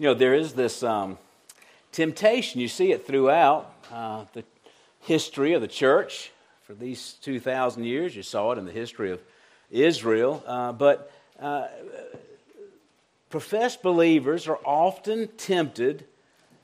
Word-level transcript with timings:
You 0.00 0.04
know, 0.04 0.14
there 0.14 0.34
is 0.34 0.52
this 0.52 0.84
um, 0.84 1.18
temptation. 1.90 2.60
You 2.60 2.68
see 2.68 2.92
it 2.92 3.04
throughout 3.04 3.72
uh, 3.92 4.26
the 4.32 4.44
history 5.00 5.54
of 5.54 5.60
the 5.60 5.66
church 5.66 6.30
for 6.62 6.72
these 6.72 7.14
2,000 7.22 7.82
years. 7.82 8.14
You 8.14 8.22
saw 8.22 8.52
it 8.52 8.58
in 8.58 8.64
the 8.64 8.70
history 8.70 9.10
of 9.10 9.20
Israel. 9.72 10.40
Uh, 10.46 10.70
but 10.70 11.10
uh, 11.40 11.66
professed 13.28 13.82
believers 13.82 14.46
are 14.46 14.60
often 14.64 15.26
tempted 15.36 16.04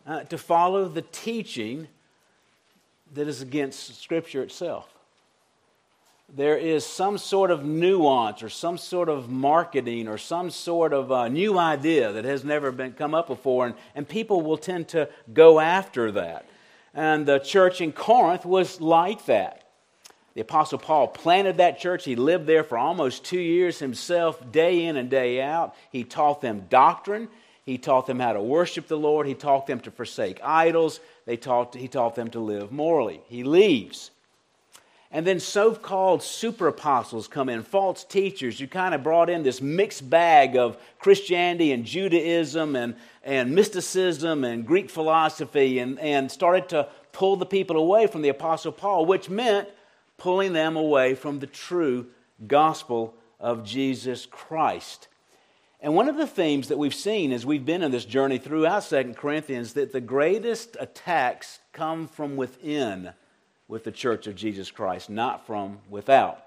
uh, 0.07 0.23
to 0.25 0.39
follow 0.39 0.87
the 0.87 1.03
teaching 1.03 1.89
that 3.15 3.27
is 3.27 3.43
against 3.43 4.01
Scripture 4.01 4.45
itself 4.45 4.94
there 6.37 6.57
is 6.57 6.85
some 6.85 7.17
sort 7.17 7.51
of 7.53 7.65
nuance 7.65 8.43
or 8.43 8.49
some 8.49 8.77
sort 8.77 9.09
of 9.09 9.31
marketing 9.31 10.09
or 10.09 10.19
some 10.19 10.51
sort 10.51 10.93
of 10.93 11.13
uh, 11.13 11.29
new 11.29 11.59
idea 11.59 12.13
that 12.13 12.25
has 12.25 12.45
never 12.45 12.73
been 12.73 12.93
come 12.93 13.15
up 13.15 13.29
before, 13.29 13.67
and, 13.67 13.75
and 13.95 14.09
people 14.09 14.43
will 14.43 14.57
tend 14.57 14.89
to 14.89 15.09
go 15.33 15.61
after 15.61 16.11
that. 16.11 16.47
And 16.93 17.25
the 17.25 17.39
church 17.39 17.81
in 17.81 17.93
Corinth 17.93 18.45
was 18.45 18.81
like 18.81 19.27
that. 19.27 19.69
The 20.35 20.41
Apostle 20.41 20.79
Paul 20.79 21.07
planted 21.07 21.59
that 21.59 21.79
church. 21.79 22.05
He 22.05 22.17
lived 22.17 22.47
there 22.47 22.65
for 22.65 22.77
almost 22.77 23.25
two 23.25 23.39
years 23.39 23.79
himself, 23.79 24.51
day 24.51 24.85
in 24.85 24.97
and 24.97 25.09
day 25.09 25.41
out. 25.41 25.77
He 25.93 26.03
taught 26.03 26.41
them 26.41 26.67
doctrine. 26.69 27.29
He 27.65 27.79
taught 27.79 28.07
them 28.07 28.19
how 28.19 28.33
to 28.33 28.43
worship 28.43 28.89
the 28.89 28.99
Lord. 28.99 29.29
He 29.29 29.35
taught 29.35 29.69
them 29.69 29.79
to 29.81 29.93
forsake 29.93 30.41
idols. 30.43 30.99
They 31.27 31.37
taught, 31.37 31.77
he 31.77 31.87
taught 31.87 32.17
them 32.17 32.31
to 32.31 32.41
live 32.41 32.73
morally. 32.73 33.23
He 33.29 33.45
leaves. 33.45 34.11
And 35.15 35.25
then 35.25 35.39
so 35.39 35.73
called 35.77 36.25
super 36.25 36.67
apostles 36.67 37.29
come 37.29 37.49
in, 37.49 37.63
false 37.63 38.03
teachers. 38.03 38.59
You 38.59 38.67
kind 38.67 38.97
of 38.97 39.05
brought 39.05 39.31
in 39.31 39.45
this 39.45 39.63
mixed 39.63 40.11
bag 40.11 40.57
of 40.57 40.77
Christianity 40.99 41.71
and 41.71 41.85
Judaism 41.85 42.75
and, 42.75 42.97
and 43.23 43.55
mysticism 43.55 44.43
and 44.43 44.67
Greek 44.67 44.91
philosophy 44.91 45.79
and, 45.79 46.01
and 46.01 46.33
started 46.33 46.69
to 46.71 46.89
pull 47.13 47.37
the 47.37 47.47
people 47.47 47.77
away 47.77 48.09
from 48.09 48.23
the 48.23 48.29
Apostle 48.29 48.73
Paul, 48.73 49.07
which 49.07 49.31
meant 49.31 49.69
pulling 50.19 50.53
them 50.53 50.77
away 50.77 51.15
from 51.15 51.39
the 51.39 51.47
true 51.47 52.09
gospel 52.49 53.15
of 53.39 53.65
Jesus 53.65 54.27
Christ. 54.27 55.07
And 55.81 55.95
one 55.95 56.09
of 56.09 56.17
the 56.17 56.27
themes 56.27 56.67
that 56.67 56.79
we've 56.79 56.93
seen 56.93 57.31
as 57.31 57.47
we've 57.47 57.65
been 57.65 57.85
in 57.85 57.93
this 57.93 58.05
journey 58.05 58.39
throughout 58.39 58.83
Second 58.83 59.17
Corinthians 59.17 59.75
that 59.75 59.93
the 59.93 60.01
greatest 60.01 60.77
attacks 60.81 61.61
come 61.73 62.09
from 62.09 62.35
within 62.35 63.13
with 63.69 63.85
the 63.85 63.93
church 63.93 64.27
of 64.27 64.35
Jesus 64.35 64.71
Christ, 64.71 65.09
not 65.09 65.47
from 65.47 65.79
without. 65.89 66.45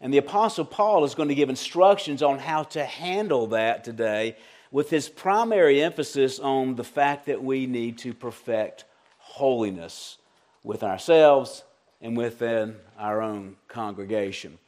And 0.00 0.12
the 0.12 0.18
Apostle 0.18 0.64
Paul 0.64 1.04
is 1.04 1.14
going 1.14 1.28
to 1.28 1.34
give 1.34 1.48
instructions 1.48 2.22
on 2.22 2.38
how 2.38 2.64
to 2.64 2.84
handle 2.84 3.48
that 3.48 3.84
today, 3.84 4.36
with 4.70 4.90
his 4.90 5.08
primary 5.08 5.82
emphasis 5.82 6.38
on 6.38 6.74
the 6.76 6.84
fact 6.84 7.26
that 7.26 7.42
we 7.42 7.66
need 7.66 7.98
to 7.98 8.14
perfect 8.14 8.84
holiness 9.18 10.18
with 10.64 10.82
ourselves 10.82 11.62
and 12.00 12.16
within 12.16 12.76
our 12.98 13.22
own 13.22 13.56
congregation. 13.68 14.58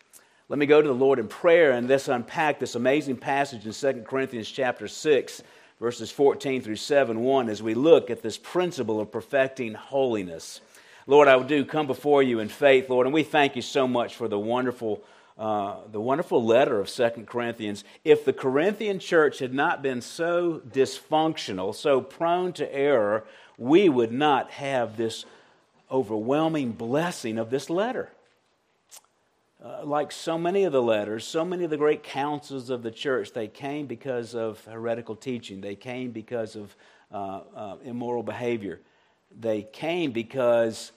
Let 0.48 0.58
me 0.58 0.66
go 0.66 0.80
to 0.80 0.88
the 0.88 0.94
Lord 0.94 1.18
in 1.18 1.26
prayer 1.26 1.72
and 1.72 1.88
let's 1.88 2.06
unpack 2.06 2.60
this 2.60 2.74
amazing 2.74 3.16
passage 3.16 3.66
in 3.66 3.72
2 3.72 4.02
Corinthians 4.02 4.48
chapter 4.48 4.86
6, 4.86 5.42
verses 5.80 6.10
14 6.10 6.62
through 6.62 6.76
7 6.76 7.18
1 7.18 7.48
as 7.48 7.62
we 7.62 7.74
look 7.74 8.10
at 8.10 8.22
this 8.22 8.38
principle 8.38 9.00
of 9.00 9.10
perfecting 9.10 9.74
holiness. 9.74 10.60
Lord, 11.06 11.28
I 11.28 11.42
do 11.42 11.66
come 11.66 11.86
before 11.86 12.22
you 12.22 12.38
in 12.38 12.48
faith, 12.48 12.88
Lord, 12.88 13.06
and 13.06 13.12
we 13.12 13.24
thank 13.24 13.56
you 13.56 13.62
so 13.62 13.86
much 13.86 14.14
for 14.14 14.26
the 14.26 14.38
wonderful, 14.38 15.04
uh, 15.36 15.76
the 15.92 16.00
wonderful 16.00 16.42
letter 16.42 16.80
of 16.80 16.88
Second 16.88 17.26
Corinthians. 17.26 17.84
If 18.04 18.24
the 18.24 18.32
Corinthian 18.32 18.98
church 18.98 19.38
had 19.38 19.52
not 19.52 19.82
been 19.82 20.00
so 20.00 20.62
dysfunctional, 20.66 21.74
so 21.74 22.00
prone 22.00 22.54
to 22.54 22.74
error, 22.74 23.26
we 23.58 23.90
would 23.90 24.12
not 24.12 24.50
have 24.52 24.96
this 24.96 25.26
overwhelming 25.90 26.72
blessing 26.72 27.36
of 27.36 27.50
this 27.50 27.68
letter. 27.68 28.10
Uh, 29.62 29.84
like 29.84 30.10
so 30.10 30.38
many 30.38 30.64
of 30.64 30.72
the 30.72 30.82
letters, 30.82 31.26
so 31.26 31.44
many 31.44 31.64
of 31.64 31.70
the 31.70 31.76
great 31.76 32.02
councils 32.02 32.70
of 32.70 32.82
the 32.82 32.90
church, 32.90 33.32
they 33.34 33.46
came 33.46 33.86
because 33.86 34.34
of 34.34 34.64
heretical 34.64 35.16
teaching. 35.16 35.60
They 35.60 35.74
came 35.74 36.12
because 36.12 36.56
of 36.56 36.74
uh, 37.12 37.40
uh 37.54 37.76
immoral 37.84 38.22
behavior 38.22 38.80
they 39.38 39.62
came 39.62 40.12
because 40.12 40.92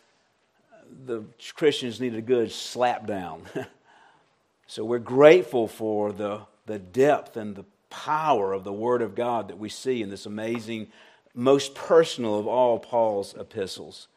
the 1.06 1.24
Christians 1.56 2.00
needed 2.00 2.20
a 2.20 2.24
good 2.24 2.52
slap 2.52 3.08
down. 3.08 3.44
so 4.68 4.84
we're 4.86 5.00
grateful 5.00 5.68
for 5.68 6.12
the, 6.12 6.42
the 6.66 6.80
depth 6.80 7.38
and 7.38 7.56
the 7.56 7.66
power 7.90 8.54
of 8.54 8.64
the 8.64 8.74
Word 8.74 9.02
of 9.02 9.16
God 9.16 9.50
that 9.50 9.58
we 9.58 9.70
see 9.70 10.02
in 10.02 10.10
this 10.10 10.26
amazing, 10.26 10.88
most 11.34 11.76
personal 11.76 12.40
of 12.40 12.48
all 12.48 12.80
Paul's 12.80 13.34
epistles. 13.38 14.08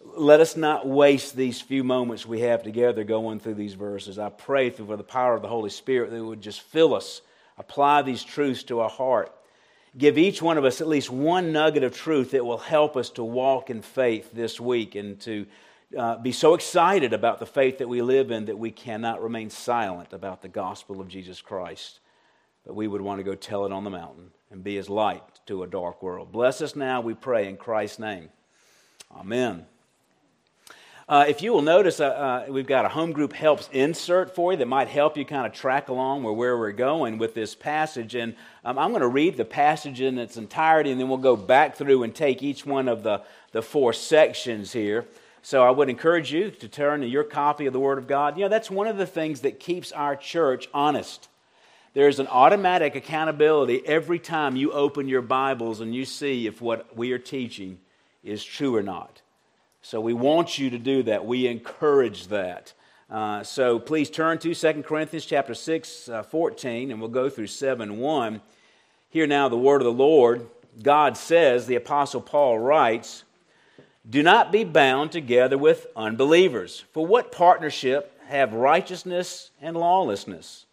Let 0.00 0.40
us 0.40 0.56
not 0.56 0.86
waste 0.86 1.34
these 1.34 1.60
few 1.60 1.82
moments 1.82 2.26
we 2.26 2.40
have 2.40 2.62
together 2.62 3.04
going 3.04 3.40
through 3.40 3.54
these 3.54 3.74
verses. 3.74 4.18
I 4.18 4.28
pray 4.28 4.68
through 4.68 4.94
the 4.96 5.02
power 5.02 5.34
of 5.34 5.42
the 5.42 5.48
Holy 5.48 5.70
Spirit 5.70 6.10
that 6.10 6.16
it 6.16 6.22
would 6.22 6.42
just 6.42 6.60
fill 6.60 6.94
us, 6.94 7.22
apply 7.56 8.02
these 8.02 8.22
truths 8.22 8.64
to 8.64 8.80
our 8.80 8.90
heart 8.90 9.32
give 9.96 10.18
each 10.18 10.42
one 10.42 10.58
of 10.58 10.64
us 10.64 10.80
at 10.80 10.88
least 10.88 11.10
one 11.10 11.52
nugget 11.52 11.84
of 11.84 11.96
truth 11.96 12.32
that 12.32 12.44
will 12.44 12.58
help 12.58 12.96
us 12.96 13.10
to 13.10 13.24
walk 13.24 13.70
in 13.70 13.82
faith 13.82 14.30
this 14.32 14.60
week 14.60 14.94
and 14.94 15.20
to 15.20 15.46
uh, 15.96 16.18
be 16.18 16.32
so 16.32 16.54
excited 16.54 17.12
about 17.12 17.38
the 17.38 17.46
faith 17.46 17.78
that 17.78 17.88
we 17.88 18.02
live 18.02 18.30
in 18.30 18.46
that 18.46 18.58
we 18.58 18.70
cannot 18.70 19.22
remain 19.22 19.50
silent 19.50 20.12
about 20.12 20.42
the 20.42 20.48
gospel 20.48 21.00
of 21.00 21.08
Jesus 21.08 21.40
Christ. 21.40 22.00
But 22.66 22.74
we 22.74 22.88
would 22.88 23.02
want 23.02 23.20
to 23.20 23.24
go 23.24 23.34
tell 23.34 23.66
it 23.66 23.72
on 23.72 23.84
the 23.84 23.90
mountain 23.90 24.30
and 24.50 24.64
be 24.64 24.78
as 24.78 24.88
light 24.88 25.22
to 25.46 25.62
a 25.62 25.66
dark 25.66 26.02
world. 26.02 26.32
Bless 26.32 26.62
us 26.62 26.74
now, 26.74 27.00
we 27.00 27.14
pray, 27.14 27.48
in 27.48 27.56
Christ's 27.56 27.98
name. 27.98 28.30
Amen. 29.14 29.66
Uh, 31.06 31.26
if 31.28 31.42
you 31.42 31.52
will 31.52 31.60
notice, 31.60 32.00
uh, 32.00 32.06
uh, 32.06 32.46
we've 32.48 32.66
got 32.66 32.86
a 32.86 32.88
home 32.88 33.12
group 33.12 33.34
helps 33.34 33.68
insert 33.72 34.34
for 34.34 34.52
you 34.52 34.58
that 34.58 34.68
might 34.68 34.88
help 34.88 35.18
you 35.18 35.24
kind 35.24 35.46
of 35.46 35.52
track 35.52 35.88
along 35.88 36.22
where, 36.22 36.32
where 36.32 36.56
we're 36.56 36.72
going 36.72 37.18
with 37.18 37.34
this 37.34 37.54
passage. 37.54 38.14
And 38.14 38.34
um, 38.64 38.78
I'm 38.78 38.88
going 38.88 39.02
to 39.02 39.08
read 39.08 39.36
the 39.36 39.44
passage 39.44 40.00
in 40.00 40.18
its 40.18 40.38
entirety, 40.38 40.90
and 40.90 40.98
then 40.98 41.10
we'll 41.10 41.18
go 41.18 41.36
back 41.36 41.76
through 41.76 42.04
and 42.04 42.14
take 42.14 42.42
each 42.42 42.64
one 42.64 42.88
of 42.88 43.02
the, 43.02 43.20
the 43.52 43.60
four 43.60 43.92
sections 43.92 44.72
here. 44.72 45.04
So 45.42 45.62
I 45.62 45.70
would 45.70 45.90
encourage 45.90 46.32
you 46.32 46.50
to 46.50 46.68
turn 46.68 47.02
to 47.02 47.06
your 47.06 47.24
copy 47.24 47.66
of 47.66 47.74
the 47.74 47.80
Word 47.80 47.98
of 47.98 48.06
God. 48.06 48.38
You 48.38 48.44
know, 48.44 48.48
that's 48.48 48.70
one 48.70 48.86
of 48.86 48.96
the 48.96 49.06
things 49.06 49.42
that 49.42 49.60
keeps 49.60 49.92
our 49.92 50.16
church 50.16 50.70
honest. 50.72 51.28
There's 51.92 52.18
an 52.18 52.28
automatic 52.28 52.96
accountability 52.96 53.86
every 53.86 54.18
time 54.18 54.56
you 54.56 54.72
open 54.72 55.06
your 55.06 55.20
Bibles 55.20 55.82
and 55.82 55.94
you 55.94 56.06
see 56.06 56.46
if 56.46 56.62
what 56.62 56.96
we 56.96 57.12
are 57.12 57.18
teaching 57.18 57.78
is 58.22 58.42
true 58.42 58.74
or 58.74 58.82
not. 58.82 59.20
So 59.84 60.00
we 60.00 60.14
want 60.14 60.58
you 60.58 60.70
to 60.70 60.78
do 60.78 61.02
that. 61.02 61.26
We 61.26 61.46
encourage 61.46 62.28
that. 62.28 62.72
Uh, 63.10 63.42
so 63.42 63.78
please 63.78 64.08
turn 64.08 64.38
to 64.38 64.54
2 64.54 64.82
Corinthians 64.82 65.26
chapter 65.26 65.52
6, 65.52 66.08
uh, 66.08 66.22
14, 66.22 66.90
and 66.90 66.98
we'll 66.98 67.10
go 67.10 67.28
through 67.28 67.48
7, 67.48 67.98
1. 67.98 68.40
Hear 69.10 69.26
now 69.26 69.50
the 69.50 69.58
word 69.58 69.82
of 69.82 69.84
the 69.84 69.92
Lord. 69.92 70.48
God 70.82 71.18
says, 71.18 71.66
the 71.66 71.74
Apostle 71.74 72.22
Paul 72.22 72.58
writes, 72.58 73.24
Do 74.08 74.22
not 74.22 74.50
be 74.50 74.64
bound 74.64 75.12
together 75.12 75.58
with 75.58 75.86
unbelievers. 75.94 76.82
For 76.94 77.04
what 77.04 77.30
partnership 77.30 78.18
have 78.28 78.54
righteousness 78.54 79.50
and 79.60 79.76
lawlessness? 79.76 80.64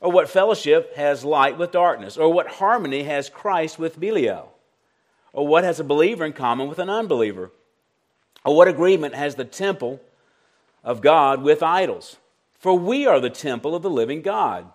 Or 0.00 0.10
what 0.10 0.28
fellowship 0.28 0.96
has 0.96 1.24
light 1.24 1.56
with 1.56 1.70
darkness? 1.70 2.16
Or 2.16 2.32
what 2.32 2.48
harmony 2.48 3.04
has 3.04 3.28
Christ 3.28 3.78
with 3.78 4.00
Belial? 4.00 4.52
Or 5.32 5.46
what 5.46 5.62
has 5.62 5.78
a 5.78 5.84
believer 5.84 6.24
in 6.24 6.32
common 6.32 6.68
with 6.68 6.80
an 6.80 6.90
unbeliever? 6.90 7.52
Or 8.44 8.56
what 8.56 8.68
agreement 8.68 9.14
has 9.14 9.34
the 9.34 9.44
temple 9.44 10.00
of 10.82 11.00
God 11.00 11.42
with 11.42 11.62
idols? 11.62 12.16
For 12.58 12.74
we 12.74 13.06
are 13.06 13.20
the 13.20 13.30
temple 13.30 13.74
of 13.74 13.82
the 13.82 13.90
living 13.90 14.22
God. 14.22 14.66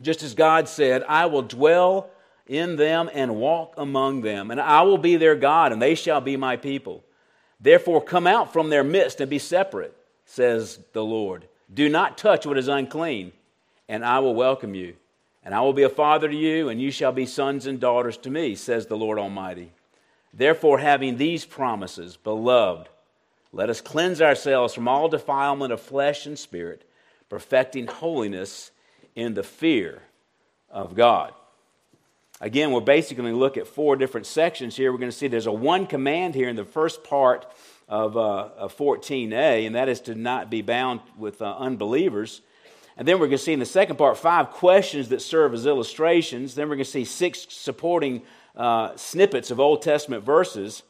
Just 0.00 0.22
as 0.22 0.34
God 0.34 0.68
said, 0.68 1.02
I 1.08 1.26
will 1.26 1.42
dwell 1.42 2.10
in 2.46 2.76
them 2.76 3.10
and 3.12 3.36
walk 3.36 3.74
among 3.76 4.22
them, 4.22 4.50
and 4.50 4.60
I 4.60 4.82
will 4.82 4.98
be 4.98 5.16
their 5.16 5.34
God, 5.34 5.72
and 5.72 5.82
they 5.82 5.94
shall 5.94 6.20
be 6.20 6.36
my 6.36 6.56
people. 6.56 7.04
Therefore, 7.60 8.02
come 8.02 8.26
out 8.26 8.52
from 8.52 8.70
their 8.70 8.84
midst 8.84 9.20
and 9.20 9.28
be 9.28 9.38
separate, 9.38 9.94
says 10.24 10.78
the 10.92 11.04
Lord. 11.04 11.46
Do 11.72 11.88
not 11.88 12.16
touch 12.16 12.46
what 12.46 12.56
is 12.56 12.68
unclean, 12.68 13.32
and 13.88 14.04
I 14.04 14.20
will 14.20 14.34
welcome 14.34 14.74
you. 14.74 14.94
And 15.44 15.54
I 15.54 15.60
will 15.60 15.72
be 15.72 15.82
a 15.82 15.88
father 15.88 16.28
to 16.28 16.36
you, 16.36 16.68
and 16.68 16.80
you 16.80 16.90
shall 16.90 17.12
be 17.12 17.26
sons 17.26 17.66
and 17.66 17.80
daughters 17.80 18.16
to 18.18 18.30
me, 18.30 18.54
says 18.54 18.86
the 18.86 18.96
Lord 18.96 19.18
Almighty. 19.18 19.72
Therefore, 20.32 20.78
having 20.78 21.16
these 21.16 21.44
promises, 21.44 22.16
beloved, 22.16 22.88
let 23.52 23.70
us 23.70 23.80
cleanse 23.80 24.20
ourselves 24.20 24.74
from 24.74 24.88
all 24.88 25.08
defilement 25.08 25.72
of 25.72 25.80
flesh 25.80 26.26
and 26.26 26.38
spirit, 26.38 26.88
perfecting 27.28 27.86
holiness 27.86 28.70
in 29.14 29.34
the 29.34 29.42
fear 29.42 30.02
of 30.70 30.94
God. 30.94 31.32
Again, 32.40 32.70
we're 32.70 32.80
basically 32.80 33.22
going 33.22 33.34
to 33.34 33.38
look 33.38 33.56
at 33.56 33.66
four 33.66 33.96
different 33.96 34.26
sections 34.26 34.76
here. 34.76 34.92
We're 34.92 34.98
going 34.98 35.10
to 35.10 35.16
see 35.16 35.26
there's 35.26 35.46
a 35.46 35.52
one 35.52 35.86
command 35.86 36.34
here 36.34 36.48
in 36.48 36.56
the 36.56 36.64
first 36.64 37.02
part 37.02 37.46
of, 37.88 38.16
uh, 38.16 38.50
of 38.56 38.76
14a, 38.76 39.66
and 39.66 39.74
that 39.74 39.88
is 39.88 40.02
to 40.02 40.14
not 40.14 40.50
be 40.50 40.62
bound 40.62 41.00
with 41.16 41.42
uh, 41.42 41.56
unbelievers. 41.58 42.42
And 42.96 43.08
then 43.08 43.18
we're 43.18 43.26
going 43.26 43.38
to 43.38 43.44
see 43.44 43.52
in 43.52 43.58
the 43.58 43.66
second 43.66 43.96
part 43.96 44.18
five 44.18 44.50
questions 44.50 45.08
that 45.08 45.22
serve 45.22 45.54
as 45.54 45.66
illustrations. 45.66 46.54
Then 46.54 46.68
we're 46.68 46.76
going 46.76 46.84
to 46.84 46.90
see 46.90 47.04
six 47.04 47.46
supporting 47.48 48.22
uh, 48.58 48.94
snippets 48.96 49.50
of 49.50 49.60
Old 49.60 49.80
Testament 49.80 50.24
verses, 50.24 50.82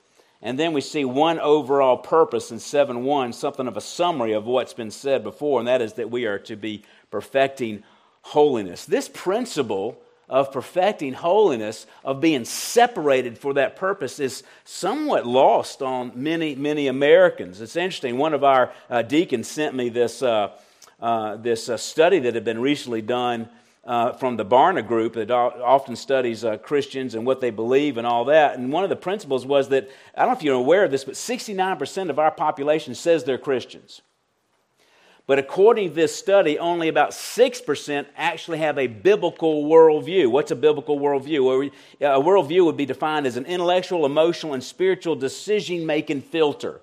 and 0.43 0.59
then 0.59 0.73
we 0.73 0.81
see 0.81 1.05
one 1.05 1.38
overall 1.38 1.99
purpose 1.99 2.50
in 2.50 2.59
7 2.59 3.05
1, 3.05 3.32
something 3.32 3.69
of 3.69 3.76
a 3.76 3.81
summary 3.81 4.32
of 4.32 4.47
what's 4.47 4.73
been 4.73 4.91
said 4.91 5.23
before, 5.23 5.61
and 5.61 5.69
that 5.69 5.82
is 5.82 5.93
that 5.94 6.11
we 6.11 6.26
are 6.26 6.38
to 6.41 6.56
be 6.56 6.82
perfecting 7.11 7.82
holiness. 8.23 8.85
This 8.85 9.09
principle 9.09 10.00
of 10.29 10.53
perfecting 10.53 11.15
holiness, 11.15 11.87
of 12.05 12.20
being 12.20 12.44
separated 12.44 13.38
for 13.38 13.55
that 13.55 13.76
purpose, 13.76 14.21
is 14.21 14.43
somewhat 14.64 15.26
lost 15.26 15.81
on 15.82 16.12
many, 16.14 16.55
many 16.55 16.87
Americans. 16.87 17.61
It's 17.61 17.76
interesting. 17.76 18.19
One 18.19 18.35
of 18.35 18.44
our 18.44 18.73
uh, 18.91 19.03
deacons 19.03 19.49
sent 19.49 19.75
me 19.75 19.88
this, 19.88 20.23
uh, 20.23 20.50
uh, 21.00 21.37
this 21.37 21.69
uh, 21.69 21.79
study 21.79 22.19
that 22.21 22.35
had 22.35 22.44
been 22.44 22.61
recently 22.61 23.00
done. 23.00 23.49
Uh, 23.88 24.12
from 24.12 24.37
the 24.37 24.44
Barna 24.44 24.87
group 24.87 25.14
that 25.14 25.31
often 25.31 25.96
studies 25.96 26.44
uh, 26.44 26.58
Christians 26.58 27.14
and 27.14 27.25
what 27.25 27.40
they 27.40 27.49
believe 27.49 27.96
and 27.96 28.06
all 28.06 28.26
that. 28.26 28.58
And 28.58 28.70
one 28.70 28.85
of 28.85 28.90
the 28.90 28.96
principles 28.96 29.46
was 29.46 29.70
that, 29.70 29.88
I 30.14 30.20
don't 30.20 30.29
know 30.29 30.37
if 30.37 30.43
you're 30.43 30.56
aware 30.56 30.85
of 30.85 30.90
this, 30.90 31.05
but 31.05 31.14
69% 31.14 32.11
of 32.11 32.19
our 32.19 32.31
population 32.31 32.94
says 32.94 33.25
they're 33.25 33.38
Christians. 33.38 34.02
But 35.26 35.38
according 35.38 35.88
to 35.88 35.94
this 35.94 36.14
study, 36.14 36.58
only 36.58 36.88
about 36.88 37.12
6% 37.12 38.06
actually 38.14 38.58
have 38.58 38.76
a 38.76 38.88
biblical 38.88 39.64
worldview. 39.64 40.31
What's 40.31 40.50
a 40.50 40.56
biblical 40.56 40.99
worldview? 41.00 41.70
A 42.02 42.20
worldview 42.20 42.67
would 42.67 42.76
be 42.76 42.85
defined 42.85 43.26
as 43.26 43.38
an 43.38 43.46
intellectual, 43.46 44.05
emotional, 44.05 44.52
and 44.52 44.62
spiritual 44.62 45.17
decision 45.17 45.87
making 45.87 46.20
filter. 46.20 46.82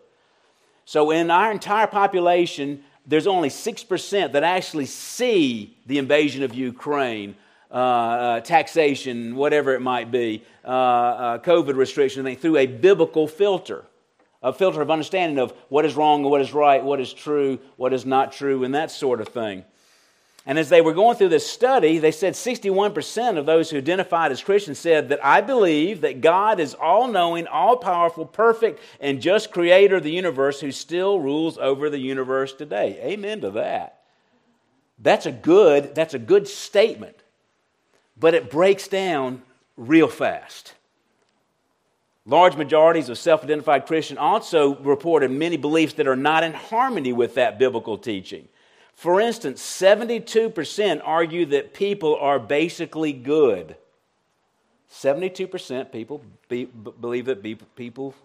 So, 0.86 1.12
in 1.12 1.30
our 1.30 1.52
entire 1.52 1.88
population, 1.88 2.84
there's 3.06 3.28
only 3.28 3.50
6% 3.50 4.32
that 4.32 4.44
actually 4.44 4.86
see 4.86 5.78
the 5.86 5.98
invasion 5.98 6.44
of 6.44 6.54
Ukraine, 6.54 7.36
uh, 7.72 7.74
uh, 7.74 8.40
taxation, 8.42 9.36
whatever 9.36 9.74
it 9.74 9.82
might 9.82 10.12
be, 10.12 10.44
uh, 10.64 10.68
uh 10.68 11.38
COVID 11.40 11.76
restrictions, 11.76 12.40
through 12.40 12.58
a 12.58 12.68
biblical 12.68 13.28
filter 13.28 13.86
a 14.46 14.54
filter 14.54 14.80
of 14.80 14.92
understanding 14.92 15.40
of 15.40 15.52
what 15.70 15.86
is 15.86 15.96
wrong 15.96 16.22
and 16.22 16.30
what 16.30 16.40
is 16.40 16.54
right, 16.54 16.84
what 16.84 17.02
is 17.02 17.12
true, 17.12 17.58
what 17.78 17.92
is 17.94 18.06
not 18.06 18.32
true, 18.32 18.64
and 18.64 18.76
that 18.76 18.92
sort 18.92 19.20
of 19.20 19.28
thing. 19.30 19.66
And 20.48 20.60
as 20.60 20.70
they 20.70 20.82
were 20.82 20.94
going 20.94 21.18
through 21.18 21.30
this 21.30 21.50
study, 21.50 21.98
they 21.98 22.12
said 22.12 22.34
61% 22.34 23.38
of 23.38 23.48
those 23.48 23.70
who 23.70 23.78
identified 23.78 24.32
as 24.32 24.44
Christians 24.44 24.78
said 24.78 25.10
that 25.10 25.26
I 25.26 25.42
believe 25.42 26.02
that 26.02 26.22
God 26.22 26.60
is 26.60 26.76
all 26.76 27.08
knowing, 27.08 27.48
all 27.48 27.78
powerful, 27.78 28.26
perfect, 28.26 28.80
and 29.00 29.22
just 29.22 29.52
creator 29.52 29.96
of 29.96 30.04
the 30.04 30.12
universe 30.12 30.60
who 30.62 30.72
still 30.72 31.20
rules 31.20 31.58
over 31.58 31.90
the 31.90 31.98
universe 31.98 32.54
today. 32.54 33.00
Amen 33.02 33.42
to 33.42 33.52
that. 33.52 34.02
That's 35.00 35.26
a 35.26 35.32
good, 35.32 35.96
that's 35.96 36.14
a 36.14 36.20
good 36.20 36.48
statement. 36.48 37.18
But 38.18 38.36
it 38.36 38.52
breaks 38.52 38.88
down 38.88 39.42
real 39.76 40.08
fast. 40.08 40.76
Large 42.28 42.56
majorities 42.56 43.10
of 43.10 43.18
self 43.18 43.44
identified 43.44 43.86
Christians 43.88 44.20
also 44.20 44.76
reported 44.78 45.32
many 45.32 45.58
beliefs 45.58 45.94
that 45.96 46.08
are 46.08 46.16
not 46.16 46.44
in 46.44 46.54
harmony 46.54 47.14
with 47.14 47.36
that 47.36 47.60
biblical 47.60 47.98
teaching. 47.98 48.48
For 48.96 49.20
instance, 49.20 49.62
72% 49.62 51.02
argue 51.04 51.46
that 51.48 51.74
people 51.74 52.16
are 52.16 52.40
basically 52.40 53.12
good. 53.12 53.76
72% 54.90 55.92
people 55.92 56.22
be, 56.48 56.66
believe 56.66 57.26
that 57.26 57.44
be, 57.44 57.56
people 57.76 58.16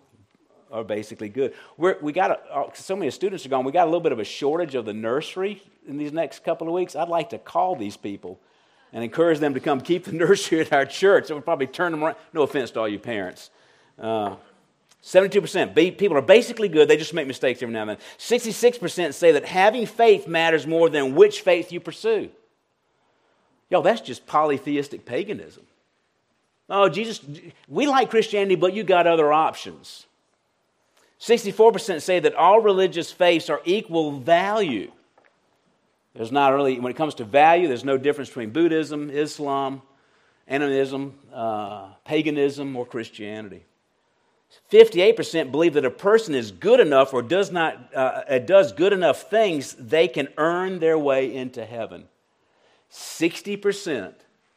are 0.71 0.85
basically 0.85 1.29
good. 1.29 1.55
We're, 1.77 1.99
we 2.01 2.13
got 2.13 2.31
a, 2.31 2.55
uh, 2.55 2.71
so 2.75 2.95
many 2.95 3.11
students 3.11 3.45
are 3.45 3.49
gone. 3.49 3.65
We 3.65 3.73
got 3.73 3.85
a 3.85 3.91
little 3.91 4.01
bit 4.01 4.13
of 4.13 4.21
a 4.21 4.25
shortage 4.25 4.77
of 4.77 4.85
the 4.85 4.93
nursery 4.93 5.61
in 5.89 5.99
these 5.99 6.13
next 6.13 6.45
couple 6.45 6.69
of 6.69 6.73
weeks. 6.73 6.95
I'd 6.95 7.09
like 7.09 7.31
to 7.31 7.39
call 7.39 7.75
these 7.75 7.97
people 7.97 8.39
and 8.93 9.03
encourage 9.03 9.41
them 9.41 9.55
to 9.55 9.61
come 9.61 9.81
keep 9.81 10.05
the 10.05 10.13
nursery 10.17 10.61
at 10.61 10.73
our 10.73 10.87
church. 10.87 11.31
It 11.31 11.35
would 11.35 11.45
probably 11.45 11.67
turn 11.67 11.91
them 11.91 12.05
around. 12.05 12.17
No 12.33 12.43
offense 12.43 12.71
to 12.73 12.81
all 12.81 12.89
you 12.89 13.01
parents. 13.01 13.51
Uh, 13.99 14.37
72% 15.03 15.75
people 15.97 16.17
are 16.17 16.23
basically 16.23 16.69
good, 16.69 16.89
they 16.89 16.97
just 16.97 17.15
make 17.15 17.27
mistakes 17.27 17.63
every 17.63 17.73
now 17.73 17.83
and 17.83 17.91
then. 17.91 17.99
66% 18.19 19.15
say 19.15 19.33
that 19.33 19.47
having 19.47 19.87
faith 19.87 20.29
matters 20.29 20.67
more 20.67 20.91
than 20.91 21.15
which 21.15 21.41
faith 21.41 21.73
you 21.73 21.81
pursue. 21.81 22.29
Yo, 23.71 23.81
that's 23.83 24.01
just 24.01 24.27
polytheistic 24.27 25.07
paganism. 25.07 25.65
Oh, 26.69 26.89
Jesus, 26.89 27.21
we 27.67 27.87
like 27.87 28.11
Christianity, 28.11 28.57
but 28.57 28.75
you 28.75 28.85
got 28.85 29.07
other 29.07 29.33
options. 29.33 30.07
64% 31.21 32.01
say 32.01 32.21
that 32.21 32.35
all 32.35 32.61
religious 32.61 33.11
faiths 33.11 33.51
are 33.51 33.61
equal 33.65 34.13
value. 34.13 34.91
There's 36.15 36.33
not 36.33 36.53
really, 36.53 36.79
when 36.79 36.91
it 36.91 36.97
comes 36.97 37.15
to 37.17 37.25
value, 37.25 37.69
there's 37.69 37.85
no 37.85 37.99
difference 37.99 38.29
between 38.29 38.51
Buddhism, 38.51 39.11
Islam, 39.11 39.83
animism, 40.47 41.15
uh, 41.33 41.89
paganism, 42.05 42.77
or 42.77 42.85
Christianity. 42.87 43.65
58% 44.71 45.51
believe 45.51 45.75
that 45.75 45.85
a 45.85 45.91
person 45.91 46.35
is 46.35 46.53
good 46.53 46.81
enough 46.81 47.13
or 47.13 47.23
does 47.23 47.51
not 47.51 47.95
uh, 47.95 48.39
does 48.39 48.73
good 48.73 48.93
enough 48.93 49.29
things 49.29 49.75
they 49.75 50.07
can 50.07 50.29
earn 50.37 50.79
their 50.79 50.99
way 50.99 51.35
into 51.35 51.65
heaven. 51.65 52.05
60% 52.93 54.15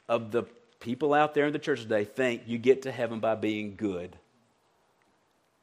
of 0.08 0.32
the 0.32 0.44
people 0.80 1.14
out 1.14 1.34
there 1.34 1.48
in 1.48 1.54
the 1.54 1.60
church 1.60 1.82
today 1.82 2.04
think 2.04 2.44
you 2.46 2.58
get 2.58 2.84
to 2.84 2.92
heaven 2.92 3.20
by 3.20 3.36
being 3.36 3.76
good. 3.76 4.18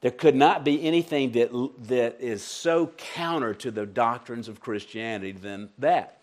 There 0.01 0.11
could 0.11 0.35
not 0.35 0.65
be 0.65 0.83
anything 0.83 1.33
that, 1.33 1.51
that 1.87 2.17
is 2.19 2.43
so 2.43 2.87
counter 2.87 3.53
to 3.55 3.71
the 3.71 3.85
doctrines 3.85 4.47
of 4.47 4.59
christianity 4.59 5.31
than 5.31 5.69
that. 5.77 6.17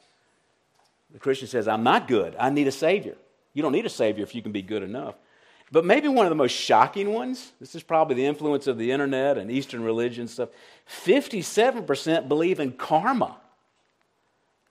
The 1.12 1.18
christian 1.18 1.48
says 1.48 1.68
i'm 1.68 1.82
not 1.82 2.08
good. 2.08 2.34
I 2.38 2.50
need 2.50 2.66
a 2.66 2.72
savior. 2.72 3.16
You 3.54 3.62
don't 3.62 3.72
need 3.72 3.86
a 3.86 3.90
savior 3.90 4.22
if 4.22 4.34
you 4.34 4.42
can 4.42 4.52
be 4.52 4.62
good 4.62 4.82
enough 4.82 5.14
but 5.70 5.84
maybe 5.84 6.08
one 6.08 6.24
of 6.24 6.30
the 6.30 6.36
most 6.36 6.52
shocking 6.52 7.12
ones, 7.12 7.52
this 7.60 7.74
is 7.74 7.82
probably 7.82 8.14
the 8.16 8.24
influence 8.24 8.66
of 8.66 8.78
the 8.78 8.90
internet 8.90 9.36
and 9.36 9.50
Eastern 9.50 9.82
religion 9.82 10.26
stuff 10.26 10.48
57% 11.04 12.28
believe 12.28 12.60
in 12.60 12.72
karma. 12.72 13.36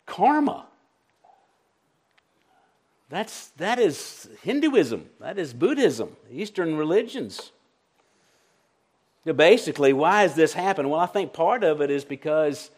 Karma. 0.07 0.65
That's, 3.09 3.47
that 3.57 3.79
is 3.79 4.27
Hinduism, 4.41 5.05
that 5.19 5.37
is 5.37 5.53
Buddhism, 5.53 6.15
Eastern 6.31 6.75
religions. 6.75 7.51
basically, 9.23 9.93
why 9.93 10.23
has 10.23 10.33
this 10.33 10.53
happened? 10.53 10.89
Well, 10.89 10.99
I 10.99 11.05
think 11.05 11.31
part 11.31 11.63
of 11.63 11.79
it 11.79 11.91
is 11.91 12.03
because 12.03 12.71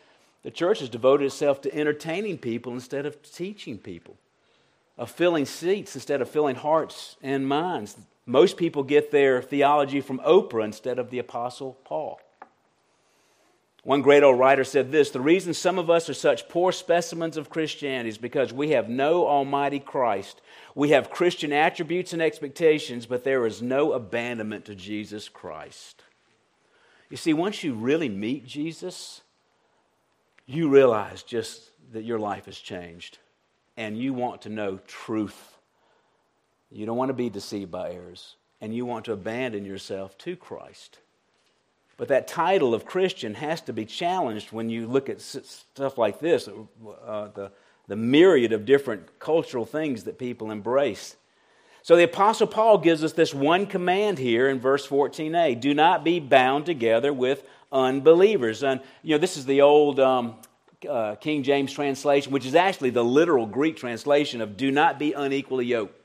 the 0.43 0.51
church 0.51 0.79
has 0.79 0.89
devoted 0.89 1.25
itself 1.25 1.61
to 1.61 1.73
entertaining 1.73 2.37
people 2.37 2.73
instead 2.73 3.05
of 3.05 3.21
teaching 3.23 3.77
people 3.77 4.17
of 4.99 5.09
filling 5.09 5.45
seats 5.45 5.95
instead 5.95 6.21
of 6.21 6.29
filling 6.29 6.57
hearts 6.57 7.15
and 7.23 7.47
minds. 7.47 7.95
Most 8.29 8.57
people 8.57 8.83
get 8.83 9.09
their 9.09 9.41
theology 9.41 10.01
from 10.01 10.19
Oprah 10.19 10.63
instead 10.63 10.99
of 10.99 11.09
the 11.09 11.17
Apostle 11.17 11.79
Paul. 11.83 12.21
One 13.83 14.03
great 14.03 14.21
old 14.21 14.37
writer 14.37 14.63
said 14.63 14.91
this 14.91 15.09
The 15.09 15.19
reason 15.19 15.55
some 15.55 15.79
of 15.79 15.89
us 15.89 16.11
are 16.11 16.13
such 16.13 16.47
poor 16.47 16.71
specimens 16.71 17.37
of 17.37 17.49
Christianity 17.49 18.09
is 18.09 18.19
because 18.19 18.53
we 18.53 18.69
have 18.69 18.87
no 18.87 19.25
Almighty 19.25 19.79
Christ. 19.79 20.41
We 20.75 20.89
have 20.89 21.09
Christian 21.09 21.51
attributes 21.51 22.13
and 22.13 22.21
expectations, 22.21 23.07
but 23.07 23.23
there 23.23 23.47
is 23.47 23.63
no 23.63 23.93
abandonment 23.93 24.65
to 24.65 24.75
Jesus 24.75 25.27
Christ. 25.27 26.03
You 27.09 27.17
see, 27.17 27.33
once 27.33 27.63
you 27.63 27.73
really 27.73 28.09
meet 28.09 28.45
Jesus, 28.45 29.21
you 30.45 30.69
realize 30.69 31.23
just 31.23 31.71
that 31.93 32.03
your 32.03 32.19
life 32.19 32.45
has 32.45 32.59
changed 32.59 33.17
and 33.75 33.97
you 33.97 34.13
want 34.13 34.43
to 34.43 34.49
know 34.49 34.77
truth. 34.85 35.55
You 36.71 36.85
don't 36.85 36.97
want 36.97 37.09
to 37.09 37.13
be 37.13 37.29
deceived 37.29 37.71
by 37.71 37.91
errors, 37.91 38.35
and 38.61 38.73
you 38.73 38.85
want 38.85 39.05
to 39.05 39.13
abandon 39.13 39.65
yourself 39.65 40.17
to 40.19 40.35
Christ. 40.35 40.99
But 41.97 42.07
that 42.07 42.27
title 42.27 42.73
of 42.73 42.85
Christian 42.85 43.33
has 43.33 43.59
to 43.61 43.73
be 43.73 43.85
challenged 43.85 44.51
when 44.53 44.69
you 44.69 44.87
look 44.87 45.09
at 45.09 45.19
stuff 45.19 45.97
like 45.97 46.19
this 46.19 46.47
uh, 46.47 47.27
the, 47.27 47.51
the 47.87 47.95
myriad 47.95 48.53
of 48.53 48.65
different 48.65 49.19
cultural 49.19 49.65
things 49.65 50.05
that 50.05 50.17
people 50.17 50.49
embrace. 50.49 51.17
So 51.81 51.95
the 51.95 52.03
Apostle 52.03 52.47
Paul 52.47 52.77
gives 52.77 53.03
us 53.03 53.13
this 53.13 53.33
one 53.33 53.65
command 53.65 54.17
here 54.17 54.47
in 54.47 54.59
verse 54.59 54.87
14a 54.87 55.59
do 55.59 55.73
not 55.73 56.03
be 56.03 56.19
bound 56.19 56.65
together 56.65 57.11
with 57.11 57.47
unbelievers. 57.71 58.63
And, 58.63 58.79
you 59.03 59.15
know, 59.15 59.17
this 59.17 59.37
is 59.37 59.45
the 59.45 59.61
old 59.61 59.99
um, 59.99 60.35
uh, 60.87 61.15
King 61.15 61.43
James 61.43 61.73
translation, 61.73 62.31
which 62.31 62.45
is 62.45 62.55
actually 62.55 62.91
the 62.91 63.03
literal 63.03 63.45
Greek 63.45 63.75
translation 63.75 64.39
of 64.39 64.55
do 64.55 64.71
not 64.71 64.99
be 64.99 65.13
unequally 65.13 65.65
yoked. 65.65 65.98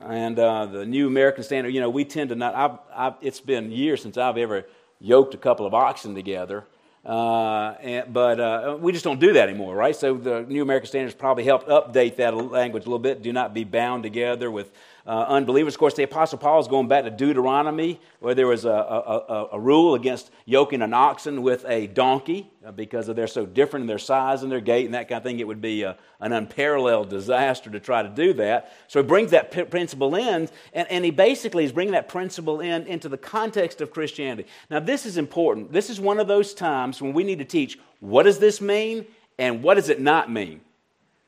And 0.00 0.38
uh, 0.38 0.66
the 0.66 0.84
New 0.84 1.06
American 1.06 1.44
Standard, 1.44 1.70
you 1.70 1.80
know, 1.80 1.90
we 1.90 2.04
tend 2.04 2.30
to 2.30 2.36
not, 2.36 2.54
I've, 2.54 2.78
I've, 2.94 3.14
it's 3.20 3.40
been 3.40 3.70
years 3.70 4.02
since 4.02 4.18
I've 4.18 4.36
ever 4.36 4.66
yoked 5.00 5.34
a 5.34 5.38
couple 5.38 5.66
of 5.66 5.74
oxen 5.74 6.14
together. 6.14 6.64
Uh, 7.04 7.74
and, 7.82 8.12
but 8.12 8.40
uh, 8.40 8.78
we 8.80 8.92
just 8.92 9.04
don't 9.04 9.20
do 9.20 9.34
that 9.34 9.48
anymore, 9.48 9.74
right? 9.74 9.94
So 9.94 10.14
the 10.14 10.42
New 10.42 10.62
American 10.62 10.88
Standards 10.88 11.14
probably 11.14 11.44
helped 11.44 11.68
update 11.68 12.16
that 12.16 12.34
language 12.34 12.84
a 12.84 12.86
little 12.86 12.98
bit. 12.98 13.22
Do 13.22 13.32
not 13.32 13.52
be 13.52 13.64
bound 13.64 14.02
together 14.02 14.50
with 14.50 14.72
uh, 15.06 15.26
unbelievers. 15.28 15.74
Of 15.74 15.80
course, 15.80 15.94
the 15.94 16.02
Apostle 16.02 16.38
Paul 16.38 16.60
is 16.60 16.68
going 16.68 16.88
back 16.88 17.04
to 17.04 17.10
Deuteronomy, 17.10 18.00
where 18.20 18.34
there 18.34 18.46
was 18.46 18.64
a, 18.64 18.70
a, 18.70 19.48
a 19.52 19.60
rule 19.60 19.94
against 19.94 20.30
yoking 20.46 20.80
an 20.80 20.94
oxen 20.94 21.42
with 21.42 21.64
a 21.68 21.88
donkey 21.88 22.50
uh, 22.64 22.72
because 22.72 23.08
of 23.08 23.16
they're 23.16 23.26
so 23.26 23.44
different 23.44 23.82
in 23.82 23.86
their 23.86 23.98
size 23.98 24.42
and 24.42 24.50
their 24.50 24.60
gait 24.60 24.86
and 24.86 24.94
that 24.94 25.08
kind 25.08 25.18
of 25.18 25.22
thing. 25.22 25.40
It 25.40 25.46
would 25.46 25.60
be 25.60 25.82
a, 25.82 25.98
an 26.20 26.32
unparalleled 26.32 27.10
disaster 27.10 27.68
to 27.70 27.80
try 27.80 28.02
to 28.02 28.08
do 28.08 28.32
that. 28.34 28.72
So 28.88 29.02
he 29.02 29.06
brings 29.06 29.30
that 29.32 29.50
p- 29.50 29.64
principle 29.64 30.14
in, 30.14 30.48
and, 30.72 30.90
and 30.90 31.04
he 31.04 31.10
basically 31.10 31.64
is 31.64 31.72
bringing 31.72 31.92
that 31.92 32.08
principle 32.08 32.60
in 32.60 32.86
into 32.86 33.10
the 33.10 33.18
context 33.18 33.82
of 33.82 33.90
Christianity. 33.90 34.48
Now, 34.70 34.80
this 34.80 35.04
is 35.04 35.18
important. 35.18 35.70
This 35.70 35.90
is 35.90 36.00
one 36.00 36.18
of 36.18 36.28
those 36.28 36.54
times 36.54 37.02
when 37.02 37.12
we 37.12 37.24
need 37.24 37.38
to 37.40 37.44
teach 37.44 37.78
what 38.00 38.22
does 38.22 38.38
this 38.38 38.60
mean 38.60 39.06
and 39.38 39.62
what 39.62 39.74
does 39.74 39.90
it 39.90 40.00
not 40.00 40.30
mean 40.30 40.60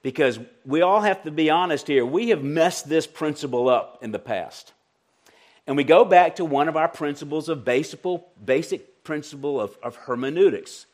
because 0.07 0.39
we 0.65 0.83
all 0.83 1.01
have 1.01 1.25
to 1.25 1.33
be 1.33 1.51
honest 1.51 1.89
here. 1.89 2.07
We 2.07 2.29
have 2.29 2.41
messed 2.41 2.89
this 2.89 3.09
principle 3.09 3.69
up 3.69 3.99
in 4.03 4.13
the 4.13 4.21
past. 4.21 4.73
And 5.67 5.77
we 5.77 5.83
go 5.83 6.05
back 6.05 6.37
to 6.37 6.45
one 6.45 6.69
of 6.69 6.77
our 6.77 6.87
principles 6.87 7.49
of 7.49 7.65
basic, 7.65 8.05
basic 8.45 9.03
principle 9.03 9.61
of, 9.61 9.77
of 9.83 9.97
hermeneutics. 9.97 10.87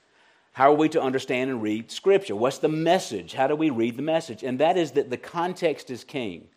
How 0.52 0.73
are 0.73 0.76
we 0.76 0.88
to 0.88 1.02
understand 1.02 1.50
and 1.50 1.61
read 1.61 1.90
Scripture? 1.90 2.35
What's 2.35 2.57
the 2.57 2.71
message? 2.71 3.35
How 3.35 3.49
do 3.49 3.54
we 3.54 3.69
read 3.69 3.99
the 3.99 4.02
message? 4.02 4.42
And 4.42 4.59
that 4.61 4.78
is 4.78 4.92
that 4.92 5.11
the 5.11 5.19
context 5.19 5.90
is 5.90 6.04
king. 6.04 6.49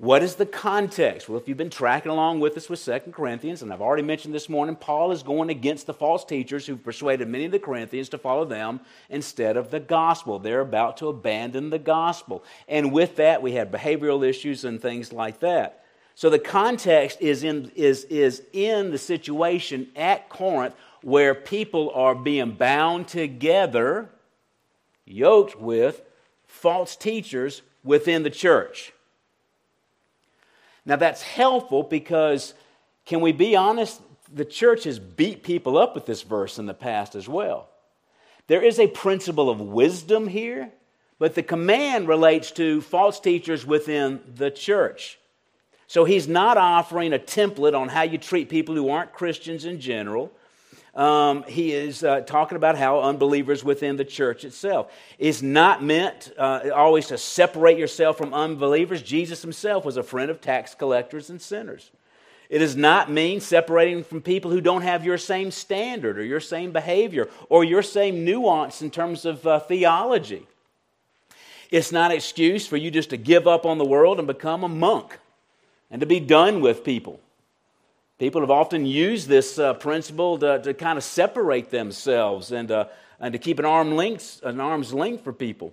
What 0.00 0.22
is 0.22 0.36
the 0.36 0.46
context? 0.46 1.28
Well, 1.28 1.40
if 1.40 1.48
you've 1.48 1.58
been 1.58 1.70
tracking 1.70 2.12
along 2.12 2.38
with 2.38 2.56
us 2.56 2.70
with 2.70 2.84
2 2.84 3.10
Corinthians, 3.10 3.62
and 3.62 3.72
I've 3.72 3.80
already 3.80 4.04
mentioned 4.04 4.32
this 4.32 4.48
morning, 4.48 4.76
Paul 4.76 5.10
is 5.10 5.24
going 5.24 5.50
against 5.50 5.88
the 5.88 5.94
false 5.94 6.24
teachers 6.24 6.64
who've 6.64 6.82
persuaded 6.82 7.26
many 7.26 7.46
of 7.46 7.50
the 7.50 7.58
Corinthians 7.58 8.08
to 8.10 8.18
follow 8.18 8.44
them 8.44 8.78
instead 9.10 9.56
of 9.56 9.72
the 9.72 9.80
gospel. 9.80 10.38
They're 10.38 10.60
about 10.60 10.98
to 10.98 11.08
abandon 11.08 11.70
the 11.70 11.80
gospel. 11.80 12.44
And 12.68 12.92
with 12.92 13.16
that, 13.16 13.42
we 13.42 13.54
have 13.54 13.72
behavioral 13.72 14.24
issues 14.24 14.64
and 14.64 14.80
things 14.80 15.12
like 15.12 15.40
that. 15.40 15.84
So 16.14 16.30
the 16.30 16.38
context 16.38 17.20
is 17.20 17.42
in, 17.42 17.72
is, 17.74 18.04
is 18.04 18.42
in 18.52 18.92
the 18.92 18.98
situation 18.98 19.88
at 19.96 20.28
Corinth 20.28 20.76
where 21.02 21.34
people 21.34 21.90
are 21.92 22.14
being 22.14 22.52
bound 22.52 23.08
together, 23.08 24.10
yoked 25.04 25.60
with 25.60 26.02
false 26.46 26.94
teachers 26.94 27.62
within 27.82 28.22
the 28.22 28.30
church. 28.30 28.92
Now, 30.84 30.96
that's 30.96 31.22
helpful 31.22 31.82
because, 31.82 32.54
can 33.04 33.20
we 33.20 33.32
be 33.32 33.56
honest? 33.56 34.00
The 34.32 34.44
church 34.44 34.84
has 34.84 34.98
beat 34.98 35.42
people 35.42 35.78
up 35.78 35.94
with 35.94 36.06
this 36.06 36.22
verse 36.22 36.58
in 36.58 36.66
the 36.66 36.74
past 36.74 37.14
as 37.14 37.28
well. 37.28 37.68
There 38.46 38.62
is 38.62 38.78
a 38.78 38.86
principle 38.88 39.50
of 39.50 39.60
wisdom 39.60 40.28
here, 40.28 40.70
but 41.18 41.34
the 41.34 41.42
command 41.42 42.08
relates 42.08 42.50
to 42.52 42.80
false 42.80 43.20
teachers 43.20 43.66
within 43.66 44.20
the 44.34 44.50
church. 44.50 45.18
So 45.86 46.04
he's 46.04 46.28
not 46.28 46.56
offering 46.56 47.12
a 47.12 47.18
template 47.18 47.78
on 47.78 47.88
how 47.88 48.02
you 48.02 48.18
treat 48.18 48.48
people 48.48 48.74
who 48.74 48.90
aren't 48.90 49.12
Christians 49.12 49.64
in 49.64 49.80
general 49.80 50.32
um, 50.94 51.44
he 51.44 51.72
is 51.72 52.02
uh, 52.02 52.20
talking 52.20 52.56
about 52.56 52.76
how 52.76 53.00
unbelievers 53.00 53.62
within 53.62 53.96
the 53.96 54.04
church 54.04 54.44
itself 54.44 54.92
is 55.18 55.42
not 55.42 55.82
meant 55.82 56.32
uh, 56.38 56.70
always 56.74 57.06
to 57.08 57.18
separate 57.18 57.78
yourself 57.78 58.18
from 58.18 58.34
unbelievers. 58.34 59.02
Jesus 59.02 59.42
himself 59.42 59.84
was 59.84 59.96
a 59.96 60.02
friend 60.02 60.30
of 60.30 60.40
tax 60.40 60.74
collectors 60.74 61.30
and 61.30 61.40
sinners. 61.40 61.90
It 62.48 62.60
does 62.60 62.76
not 62.76 63.10
mean 63.10 63.40
separating 63.40 64.02
from 64.02 64.22
people 64.22 64.50
who 64.50 64.62
don't 64.62 64.82
have 64.82 65.04
your 65.04 65.18
same 65.18 65.50
standard 65.50 66.18
or 66.18 66.24
your 66.24 66.40
same 66.40 66.72
behavior 66.72 67.28
or 67.50 67.62
your 67.62 67.82
same 67.82 68.24
nuance 68.24 68.80
in 68.80 68.90
terms 68.90 69.26
of 69.26 69.46
uh, 69.46 69.60
theology. 69.60 70.46
It's 71.70 71.92
not 71.92 72.10
an 72.10 72.16
excuse 72.16 72.66
for 72.66 72.78
you 72.78 72.90
just 72.90 73.10
to 73.10 73.18
give 73.18 73.46
up 73.46 73.66
on 73.66 73.76
the 73.76 73.84
world 73.84 74.18
and 74.18 74.26
become 74.26 74.64
a 74.64 74.68
monk 74.68 75.18
and 75.90 76.00
to 76.00 76.06
be 76.06 76.20
done 76.20 76.62
with 76.62 76.84
people. 76.84 77.20
People 78.18 78.40
have 78.40 78.50
often 78.50 78.84
used 78.84 79.28
this 79.28 79.60
uh, 79.60 79.74
principle 79.74 80.38
to, 80.38 80.60
to 80.60 80.74
kind 80.74 80.98
of 80.98 81.04
separate 81.04 81.70
themselves 81.70 82.50
and, 82.50 82.70
uh, 82.70 82.86
and 83.20 83.32
to 83.32 83.38
keep 83.38 83.60
an, 83.60 83.64
arm 83.64 83.96
an 83.98 84.60
arm's 84.60 84.92
length 84.92 85.22
for 85.22 85.32
people. 85.32 85.72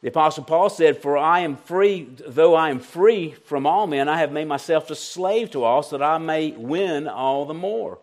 The 0.00 0.08
Apostle 0.08 0.44
Paul 0.44 0.70
said, 0.70 1.02
For 1.02 1.18
I 1.18 1.40
am 1.40 1.56
free, 1.56 2.08
though 2.26 2.54
I 2.54 2.70
am 2.70 2.80
free 2.80 3.32
from 3.32 3.66
all 3.66 3.86
men, 3.86 4.08
I 4.08 4.18
have 4.18 4.32
made 4.32 4.48
myself 4.48 4.90
a 4.90 4.94
slave 4.94 5.50
to 5.50 5.64
all, 5.64 5.82
so 5.82 5.98
that 5.98 6.04
I 6.04 6.16
may 6.16 6.52
win 6.52 7.08
all 7.08 7.44
the 7.44 7.54
more. 7.54 7.98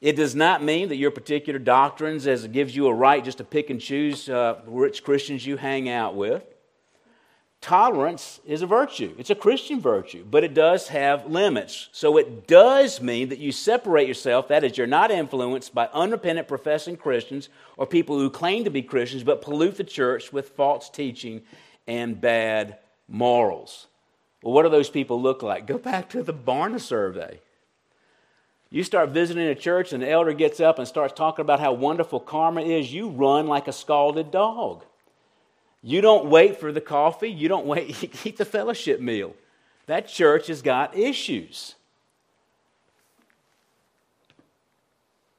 It 0.00 0.16
does 0.16 0.34
not 0.34 0.62
mean 0.62 0.88
that 0.88 0.96
your 0.96 1.10
particular 1.10 1.58
doctrines 1.58 2.26
as 2.26 2.44
it 2.44 2.52
gives 2.52 2.74
you 2.74 2.86
a 2.86 2.94
right 2.94 3.24
just 3.24 3.38
to 3.38 3.44
pick 3.44 3.70
and 3.70 3.80
choose 3.80 4.28
uh, 4.28 4.60
which 4.66 5.04
Christians 5.04 5.44
you 5.44 5.56
hang 5.56 5.88
out 5.88 6.14
with. 6.14 6.44
Tolerance 7.60 8.40
is 8.46 8.62
a 8.62 8.66
virtue. 8.66 9.14
It's 9.18 9.30
a 9.30 9.34
Christian 9.34 9.80
virtue, 9.80 10.24
but 10.30 10.44
it 10.44 10.54
does 10.54 10.88
have 10.88 11.26
limits. 11.26 11.88
So 11.90 12.16
it 12.16 12.46
does 12.46 13.00
mean 13.00 13.30
that 13.30 13.40
you 13.40 13.50
separate 13.50 14.06
yourself, 14.06 14.48
that 14.48 14.62
is, 14.62 14.78
you're 14.78 14.86
not 14.86 15.10
influenced 15.10 15.74
by 15.74 15.88
unrepentant 15.92 16.46
professing 16.46 16.96
Christians 16.96 17.48
or 17.76 17.84
people 17.84 18.16
who 18.16 18.30
claim 18.30 18.62
to 18.64 18.70
be 18.70 18.82
Christians 18.82 19.24
but 19.24 19.42
pollute 19.42 19.76
the 19.76 19.84
church 19.84 20.32
with 20.32 20.50
false 20.50 20.88
teaching 20.88 21.42
and 21.88 22.20
bad 22.20 22.78
morals. 23.08 23.88
Well, 24.42 24.54
what 24.54 24.62
do 24.62 24.68
those 24.68 24.90
people 24.90 25.20
look 25.20 25.42
like? 25.42 25.66
Go 25.66 25.78
back 25.78 26.08
to 26.10 26.22
the 26.22 26.34
Barna 26.34 26.80
survey. 26.80 27.40
You 28.70 28.84
start 28.84 29.10
visiting 29.10 29.46
a 29.48 29.54
church 29.54 29.92
and 29.92 30.02
the 30.02 30.10
elder 30.10 30.32
gets 30.32 30.60
up 30.60 30.78
and 30.78 30.86
starts 30.86 31.14
talking 31.14 31.42
about 31.42 31.58
how 31.58 31.72
wonderful 31.72 32.20
karma 32.20 32.60
is, 32.60 32.92
you 32.92 33.08
run 33.08 33.48
like 33.48 33.66
a 33.66 33.72
scalded 33.72 34.30
dog. 34.30 34.84
You 35.82 36.00
don't 36.00 36.26
wait 36.26 36.58
for 36.58 36.72
the 36.72 36.80
coffee, 36.80 37.30
you 37.30 37.48
don't 37.48 37.66
wait, 37.66 38.02
you 38.02 38.08
eat 38.24 38.36
the 38.36 38.44
fellowship 38.44 39.00
meal. 39.00 39.34
That 39.86 40.08
church 40.08 40.48
has 40.48 40.60
got 40.62 40.96
issues. 40.96 41.74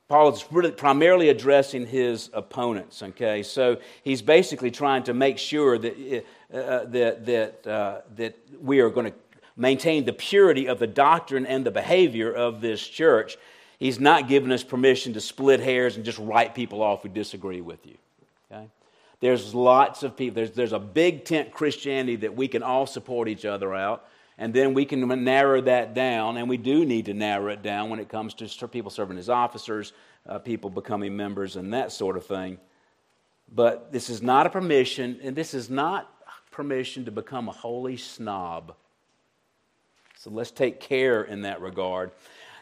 Paul 0.08 0.34
is 0.34 0.44
really 0.52 0.72
primarily 0.72 1.30
addressing 1.30 1.86
his 1.86 2.32
opponents, 2.34 3.04
okay? 3.04 3.44
So 3.44 3.78
he's 4.04 4.24
basically 4.24 4.72
trying 4.72 5.04
to 5.04 5.14
make 5.14 5.38
sure 5.38 5.78
that, 5.78 6.24
uh, 6.52 6.58
uh 6.58 6.86
that, 6.86 7.26
that, 7.28 7.68
uh, 7.68 8.02
that 8.16 8.36
we 8.60 8.80
are 8.80 8.90
going 8.90 9.12
to 9.12 9.14
maintain 9.56 10.06
the 10.06 10.14
purity 10.14 10.68
of 10.68 10.80
the 10.80 10.88
doctrine 10.88 11.46
and 11.46 11.64
the 11.64 11.70
behavior 11.70 12.32
of 12.32 12.60
this 12.60 12.86
church. 12.88 13.38
He's 13.78 14.00
not 14.00 14.28
giving 14.28 14.52
us 14.52 14.64
permission 14.64 15.14
to 15.14 15.22
split 15.22 15.60
hairs 15.60 15.96
and 15.96 16.04
just 16.04 16.18
write 16.18 16.56
people 16.56 16.82
off 16.82 17.04
who 17.04 17.10
disagree 17.10 17.62
with 17.62 17.86
you? 17.86 17.98
There's 19.20 19.54
lots 19.54 20.04
of 20.04 20.16
people. 20.16 20.36
There's, 20.36 20.52
there's 20.52 20.74
a 20.74 20.80
big 20.80 21.26
tent 21.26 21.52
Christianity 21.52 22.18
that 22.18 22.36
we 22.36 22.48
can 22.48 22.64
all 22.64 22.86
support 22.86 23.28
each 23.28 23.46
other 23.46 23.74
out. 23.76 24.06
And 24.38 24.54
then 24.54 24.74
we 24.74 24.86
can 24.86 25.06
narrow 25.26 25.60
that 25.62 25.94
down, 25.94 26.38
and 26.38 26.48
we 26.48 26.56
do 26.56 26.86
need 26.86 27.08
to 27.08 27.14
narrow 27.14 27.52
it 27.52 27.62
down 27.62 27.90
when 27.90 28.00
it 28.00 28.08
comes 28.08 28.34
to 28.36 28.68
people 28.70 28.90
serving 28.90 29.18
as 29.18 29.28
officers, 29.28 29.92
uh, 30.26 30.40
people 30.40 30.70
becoming 30.70 31.18
members, 31.18 31.58
and 31.58 31.74
that 31.74 31.92
sort 31.92 32.16
of 32.16 32.26
thing. 32.26 32.58
But 33.54 33.92
this 33.92 34.10
is 34.10 34.22
not 34.22 34.46
a 34.46 34.50
permission, 34.50 35.20
and 35.22 35.36
this 35.36 35.54
is 35.54 35.70
not 35.70 36.10
permission 36.52 37.04
to 37.06 37.12
become 37.12 37.50
a 37.50 37.52
holy 37.52 37.98
snob. 37.98 38.76
So 40.16 40.30
let's 40.30 40.52
take 40.52 40.80
care 40.80 41.24
in 41.24 41.42
that 41.42 41.60
regard. 41.60 42.12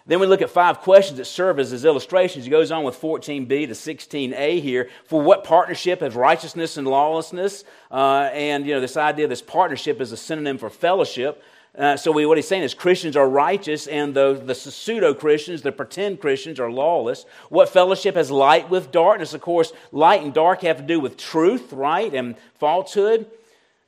Then 0.08 0.22
we 0.22 0.26
look 0.26 0.42
at 0.42 0.50
five 0.50 0.80
questions 0.80 1.18
that 1.18 1.26
serve 1.26 1.60
as, 1.60 1.74
as 1.74 1.84
illustrations. 1.84 2.46
He 2.46 2.52
goes 2.52 2.72
on 2.72 2.84
with 2.86 3.00
14b 3.00 3.68
to 3.68 3.74
16a 3.74 4.62
here. 4.62 4.90
For 5.06 5.22
what 5.22 5.44
partnership 5.44 6.00
has 6.00 6.16
righteousness 6.16 6.78
and 6.78 6.88
lawlessness? 6.88 7.66
Uh, 7.92 8.30
and, 8.32 8.66
you 8.66 8.74
know, 8.74 8.80
this 8.80 8.96
idea, 8.96 9.28
this 9.28 9.42
partnership 9.42 10.00
is 10.00 10.14
a 10.14 10.18
synonym 10.18 10.58
for 10.58 10.70
fellowship. 10.70 11.44
Uh, 11.78 11.96
so 11.96 12.12
we, 12.12 12.26
what 12.26 12.38
he's 12.38 12.48
saying 12.48 12.64
is 12.64 12.74
Christians 12.74 13.16
are 13.16 13.30
righteous, 13.30 13.86
and 13.86 14.16
the, 14.16 14.42
the 14.44 14.56
pseudo 14.56 15.14
Christians, 15.14 15.62
the 15.62 15.72
pretend 15.72 16.20
Christians, 16.20 16.60
are 16.60 16.72
lawless. 16.72 17.26
What 17.50 17.70
fellowship 17.70 18.16
has 18.16 18.32
light 18.32 18.70
with 18.70 18.92
darkness? 18.92 19.34
Of 19.34 19.42
course, 19.42 19.74
light 19.92 20.24
and 20.24 20.34
dark 20.34 20.62
have 20.62 20.78
to 20.78 20.84
do 20.84 21.00
with 21.00 21.18
truth, 21.18 21.72
right, 21.72 22.12
and 22.14 22.36
falsehood. 22.56 23.30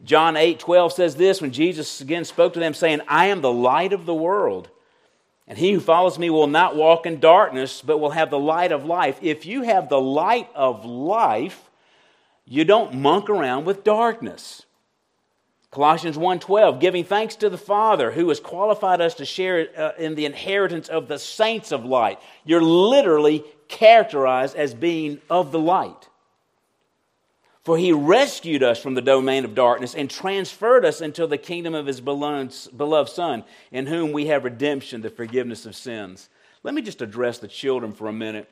John 0.03 0.38
8 0.38 0.59
12 0.59 0.93
says 0.93 1.15
this 1.15 1.41
when 1.41 1.51
Jesus 1.51 1.99
again 1.99 2.25
spoke 2.25 2.53
to 2.53 2.59
them, 2.59 2.73
saying, 2.73 3.01
I 3.07 3.27
am 3.27 3.41
the 3.41 3.51
light 3.51 3.91
of 3.91 4.05
the 4.05 4.13
world. 4.13 4.69
And 5.50 5.58
he 5.58 5.72
who 5.72 5.79
follows 5.79 6.20
me 6.20 6.29
will 6.29 6.48
not 6.48 6.75
walk 6.75 7.08
in 7.08 7.20
darkness, 7.20 7.82
but 7.82 7.98
will 7.98 8.12
have 8.12 8.29
the 8.29 8.39
light 8.39 8.72
of 8.72 8.86
life. 8.86 9.18
If 9.22 9.48
you 9.48 9.63
have 9.63 9.89
the 9.89 10.00
light 10.00 10.48
of 10.53 10.86
life, 10.86 11.72
you 12.46 12.63
don't 12.63 12.94
monk 12.94 13.32
around 13.32 13.65
with 13.65 13.84
darkness. 13.84 14.63
Colossians 15.72 16.18
1:12 16.18 16.79
giving 16.79 17.03
thanks 17.03 17.36
to 17.38 17.50
the 17.50 17.58
Father 17.58 18.12
who 18.12 18.29
has 18.29 18.39
qualified 18.39 19.01
us 19.01 19.15
to 19.15 19.25
share 19.25 19.68
uh, 19.75 19.91
in 19.98 20.15
the 20.15 20.25
inheritance 20.25 20.88
of 20.88 21.08
the 21.08 21.20
saints 21.20 21.72
of 21.72 21.84
light. 21.84 22.20
You're 22.46 22.62
literally 22.62 23.44
characterized 23.68 24.56
as 24.56 24.74
being 24.74 25.20
of 25.29 25.51
the 25.51 25.60
light. 25.60 26.08
For 27.69 27.77
he 27.77 27.91
rescued 27.91 28.63
us 28.63 28.81
from 28.81 28.95
the 28.95 29.01
domain 29.03 29.45
of 29.45 29.53
darkness 29.53 29.93
and 29.93 30.09
transferred 30.09 30.83
us 30.83 31.01
into 31.01 31.27
the 31.27 31.38
kingdom 31.38 31.75
of 31.75 31.85
his 31.85 32.01
beloved 32.01 33.11
Son, 33.11 33.43
in 33.71 33.85
whom 33.85 34.11
we 34.11 34.25
have 34.25 34.43
redemption, 34.43 35.03
the 35.03 35.11
forgiveness 35.11 35.67
of 35.67 35.75
sins. 35.75 36.29
Let 36.63 36.73
me 36.73 36.81
just 36.81 36.99
address 37.03 37.38
the 37.38 37.47
children 37.47 37.91
for 37.91 38.07
a 38.07 38.11
minute. 38.11 38.49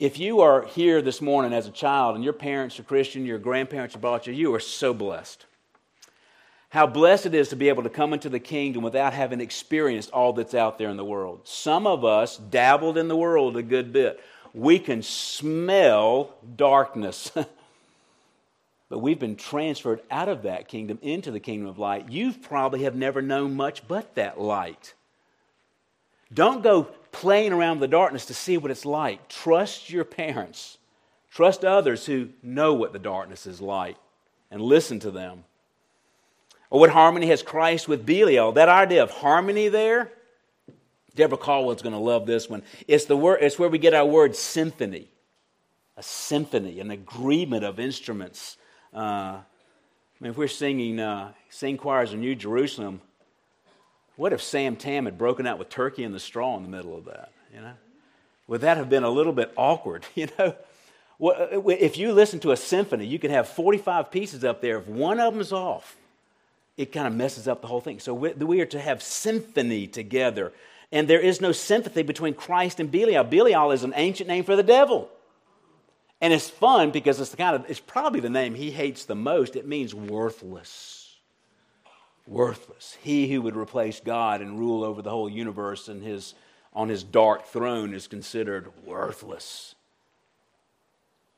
If 0.00 0.18
you 0.18 0.40
are 0.40 0.66
here 0.66 1.00
this 1.00 1.22
morning 1.22 1.52
as 1.52 1.68
a 1.68 1.70
child 1.70 2.16
and 2.16 2.24
your 2.24 2.32
parents 2.32 2.80
are 2.80 2.82
Christian, 2.82 3.24
your 3.24 3.38
grandparents 3.38 3.94
are 3.94 4.00
brought 4.00 4.26
you, 4.26 4.32
you 4.32 4.52
are 4.56 4.58
so 4.58 4.92
blessed. 4.92 5.46
How 6.70 6.88
blessed 6.88 7.26
it 7.26 7.34
is 7.36 7.48
to 7.50 7.56
be 7.56 7.68
able 7.68 7.84
to 7.84 7.90
come 7.90 8.12
into 8.12 8.28
the 8.28 8.40
kingdom 8.40 8.82
without 8.82 9.12
having 9.12 9.40
experienced 9.40 10.10
all 10.10 10.32
that's 10.32 10.52
out 10.52 10.78
there 10.78 10.90
in 10.90 10.96
the 10.96 11.04
world. 11.04 11.42
Some 11.44 11.86
of 11.86 12.04
us 12.04 12.38
dabbled 12.38 12.98
in 12.98 13.06
the 13.06 13.16
world 13.16 13.56
a 13.56 13.62
good 13.62 13.92
bit. 13.92 14.18
We 14.52 14.80
can 14.80 15.00
smell 15.00 16.34
darkness. 16.56 17.30
but 18.88 19.00
we've 19.00 19.18
been 19.18 19.36
transferred 19.36 20.00
out 20.10 20.28
of 20.28 20.42
that 20.42 20.68
kingdom 20.68 20.98
into 21.02 21.30
the 21.30 21.40
kingdom 21.40 21.68
of 21.68 21.78
light. 21.78 22.08
You 22.08 22.32
probably 22.32 22.84
have 22.84 22.94
never 22.94 23.20
known 23.20 23.54
much 23.54 23.86
but 23.86 24.14
that 24.14 24.40
light. 24.40 24.94
Don't 26.32 26.62
go 26.62 26.84
playing 27.12 27.52
around 27.52 27.80
the 27.80 27.88
darkness 27.88 28.26
to 28.26 28.34
see 28.34 28.56
what 28.56 28.70
it's 28.70 28.86
like. 28.86 29.28
Trust 29.28 29.90
your 29.90 30.04
parents. 30.04 30.78
Trust 31.30 31.64
others 31.64 32.06
who 32.06 32.30
know 32.42 32.74
what 32.74 32.92
the 32.92 32.98
darkness 32.98 33.46
is 33.46 33.60
like 33.60 33.96
and 34.50 34.60
listen 34.60 35.00
to 35.00 35.10
them. 35.10 35.44
Or 36.70 36.80
what 36.80 36.90
harmony 36.90 37.26
has 37.28 37.42
Christ 37.42 37.88
with 37.88 38.04
Belial? 38.04 38.52
That 38.52 38.68
idea 38.68 39.02
of 39.02 39.10
harmony 39.10 39.68
there, 39.68 40.12
Deborah 41.14 41.38
Caldwell's 41.38 41.82
going 41.82 41.94
to 41.94 41.98
love 41.98 42.26
this 42.26 42.48
one. 42.48 42.62
It's, 42.86 43.06
the 43.06 43.16
word, 43.16 43.38
it's 43.42 43.58
where 43.58 43.68
we 43.68 43.78
get 43.78 43.94
our 43.94 44.06
word 44.06 44.36
symphony. 44.36 45.08
A 45.96 46.02
symphony, 46.02 46.78
an 46.78 46.90
agreement 46.90 47.64
of 47.64 47.80
instruments. 47.80 48.56
Uh, 48.94 48.98
I 48.98 49.44
mean, 50.20 50.30
if 50.30 50.36
we're 50.36 50.48
singing, 50.48 50.98
uh, 50.98 51.32
sing 51.50 51.76
choirs 51.76 52.12
in 52.12 52.20
New 52.20 52.34
Jerusalem, 52.34 53.00
what 54.16 54.32
if 54.32 54.42
Sam 54.42 54.76
Tam 54.76 55.04
had 55.04 55.16
broken 55.16 55.46
out 55.46 55.58
with 55.58 55.68
turkey 55.68 56.02
and 56.02 56.14
the 56.14 56.20
straw 56.20 56.56
in 56.56 56.64
the 56.64 56.68
middle 56.68 56.96
of 56.96 57.04
that? 57.04 57.30
You 57.54 57.60
know, 57.60 57.72
would 58.48 58.62
that 58.62 58.76
have 58.76 58.88
been 58.88 59.04
a 59.04 59.10
little 59.10 59.32
bit 59.32 59.52
awkward? 59.56 60.04
You 60.14 60.28
know, 60.38 60.54
if 61.20 61.98
you 61.98 62.12
listen 62.12 62.38
to 62.40 62.52
a 62.52 62.56
symphony, 62.56 63.04
you 63.04 63.18
can 63.18 63.32
have 63.32 63.48
45 63.48 64.10
pieces 64.10 64.44
up 64.44 64.60
there. 64.60 64.78
If 64.78 64.86
one 64.86 65.18
of 65.18 65.34
them's 65.34 65.52
off, 65.52 65.96
it 66.76 66.92
kind 66.92 67.08
of 67.08 67.14
messes 67.14 67.48
up 67.48 67.60
the 67.60 67.66
whole 67.66 67.80
thing. 67.80 67.98
So 67.98 68.14
we 68.14 68.60
are 68.60 68.66
to 68.66 68.80
have 68.80 69.02
symphony 69.02 69.88
together. 69.88 70.52
And 70.92 71.08
there 71.08 71.20
is 71.20 71.40
no 71.40 71.50
sympathy 71.50 72.02
between 72.02 72.34
Christ 72.34 72.78
and 72.78 72.90
Belial. 72.90 73.24
Belial 73.24 73.72
is 73.72 73.82
an 73.82 73.92
ancient 73.96 74.28
name 74.28 74.44
for 74.44 74.54
the 74.54 74.62
devil. 74.62 75.10
And 76.20 76.32
it's 76.32 76.50
fun 76.50 76.90
because 76.90 77.20
it's 77.20 77.30
the 77.30 77.36
kind 77.36 77.54
of 77.54 77.70
it's 77.70 77.80
probably 77.80 78.20
the 78.20 78.30
name 78.30 78.54
he 78.54 78.70
hates 78.70 79.04
the 79.04 79.14
most. 79.14 79.56
It 79.56 79.66
means 79.66 79.94
worthless. 79.94 81.16
Worthless. 82.26 82.96
He 83.02 83.32
who 83.32 83.40
would 83.42 83.56
replace 83.56 84.00
God 84.00 84.40
and 84.40 84.58
rule 84.58 84.84
over 84.84 85.00
the 85.00 85.10
whole 85.10 85.28
universe 85.28 85.88
and 85.88 86.02
his 86.02 86.34
on 86.72 86.88
his 86.88 87.02
dark 87.02 87.46
throne 87.46 87.94
is 87.94 88.06
considered 88.06 88.70
worthless. 88.84 89.74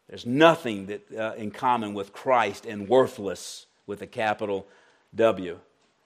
There's 0.09 0.27
nothing 0.27 0.87
that 0.87 1.13
uh, 1.17 1.35
in 1.37 1.53
common 1.53 1.95
with 1.95 2.13
Christ 2.13 2.67
and 2.67 2.89
worthless 2.89 3.67
with 3.87 4.03
a 4.03 4.07
capital 4.07 4.67
W. 5.15 5.59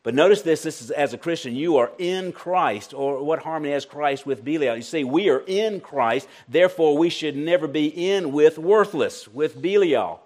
But 0.04 0.14
notice 0.14 0.42
this 0.42 0.62
this 0.62 0.82
is 0.82 0.90
as 0.92 1.14
a 1.14 1.18
Christian, 1.18 1.56
you 1.56 1.78
are 1.78 1.90
in 1.99 2.30
Christ, 2.30 2.94
or 2.94 3.25
what 3.25 3.40
harmony 3.40 3.73
has 3.73 3.87
Christ 3.87 4.25
with 4.26 4.44
Belial? 4.44 4.76
You 4.76 4.82
see, 4.82 5.02
we 5.02 5.30
are 5.30 5.42
in 5.46 5.80
Christ, 5.80 6.28
therefore 6.46 6.96
we 6.96 7.08
should 7.08 7.34
never 7.37 7.66
be 7.66 7.87
in 7.87 8.30
with 8.30 8.58
worthless, 8.58 9.26
with 9.26 9.61
Belial. 9.61 10.20